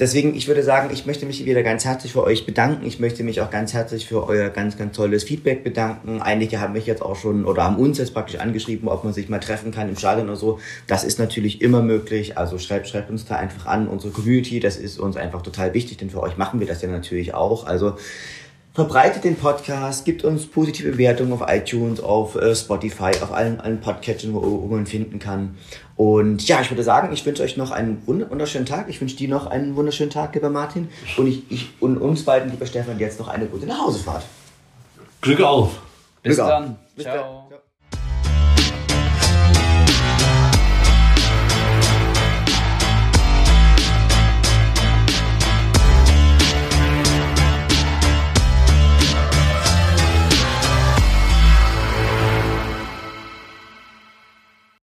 Deswegen, 0.01 0.35
ich 0.35 0.49
würde 0.49 0.63
sagen, 0.63 0.89
ich 0.95 1.05
möchte 1.05 1.27
mich 1.27 1.45
wieder 1.45 1.63
ganz 1.63 1.85
herzlich 1.85 2.15
für 2.15 2.25
euch 2.25 2.47
bedanken. 2.47 2.87
Ich 2.87 3.01
möchte 3.01 3.23
mich 3.23 3.43
auch 3.43 3.51
ganz 3.51 3.75
herzlich 3.75 4.07
für 4.07 4.27
euer 4.27 4.49
ganz, 4.49 4.79
ganz 4.79 4.97
tolles 4.97 5.25
Feedback 5.25 5.63
bedanken. 5.63 6.23
Einige 6.23 6.59
haben 6.59 6.73
mich 6.73 6.87
jetzt 6.87 7.03
auch 7.03 7.17
schon 7.17 7.45
oder 7.45 7.65
haben 7.65 7.77
uns 7.77 7.99
jetzt 7.99 8.15
praktisch 8.15 8.41
angeschrieben, 8.41 8.89
ob 8.89 9.05
man 9.05 9.13
sich 9.13 9.29
mal 9.29 9.41
treffen 9.41 9.73
kann 9.73 9.91
im 9.91 9.99
Stadion 9.99 10.29
oder 10.29 10.37
so. 10.37 10.59
Das 10.87 11.05
ist 11.05 11.19
natürlich 11.19 11.61
immer 11.61 11.83
möglich. 11.83 12.39
Also 12.39 12.59
schreibt, 12.59 12.89
schreibt 12.89 13.11
uns 13.11 13.27
da 13.27 13.37
einfach 13.37 13.67
an. 13.67 13.89
Unsere 13.89 14.11
Community, 14.11 14.59
das 14.59 14.79
ist 14.79 14.99
uns 14.99 15.19
einfach 15.19 15.43
total 15.43 15.75
wichtig, 15.75 15.99
denn 15.99 16.09
für 16.09 16.23
euch 16.23 16.39
machen 16.39 16.61
wir 16.61 16.67
das 16.67 16.81
ja 16.81 16.89
natürlich 16.89 17.35
auch. 17.35 17.67
Also 17.67 17.97
Verbreitet 18.81 19.25
den 19.25 19.37
Podcast, 19.37 20.07
gibt 20.07 20.25
uns 20.25 20.47
positive 20.47 20.93
Bewertungen 20.93 21.35
auf 21.35 21.43
iTunes, 21.47 22.01
auf 22.01 22.35
äh, 22.35 22.57
Spotify, 22.57 23.11
auf 23.21 23.31
allen, 23.31 23.61
allen 23.61 23.79
Podcatchern, 23.79 24.33
wo, 24.33 24.40
wo, 24.40 24.75
man 24.75 24.87
finden 24.87 25.19
kann. 25.19 25.59
Und 25.97 26.49
ja, 26.49 26.62
ich 26.62 26.71
würde 26.71 26.83
sagen, 26.83 27.12
ich 27.12 27.27
wünsche 27.27 27.43
euch 27.43 27.59
noch 27.59 27.73
einen 27.73 28.01
wunderschönen 28.07 28.64
Tag. 28.64 28.88
Ich 28.88 28.99
wünsche 28.99 29.16
dir 29.16 29.29
noch 29.29 29.49
einen 29.49 29.77
wunderschönen 29.77 30.09
Tag, 30.09 30.35
lieber 30.35 30.49
Martin. 30.49 30.88
Und, 31.19 31.27
ich, 31.27 31.43
ich, 31.51 31.69
und 31.81 31.99
uns 31.99 32.25
beiden, 32.25 32.51
lieber 32.51 32.64
Stefan, 32.64 32.99
jetzt 32.99 33.21
noch 33.21 33.29
eine 33.29 33.45
gute 33.45 33.66
Nachhausefahrt. 33.66 34.25
Glück 35.21 35.43
auf. 35.43 35.79
Bis 36.23 36.37
Glück 36.37 36.49
dann. 36.49 36.64
Auf. 36.64 36.71
Bis 36.97 37.05
Ciao. 37.05 37.16
Dann. 37.16 37.16
Ciao. 37.19 37.39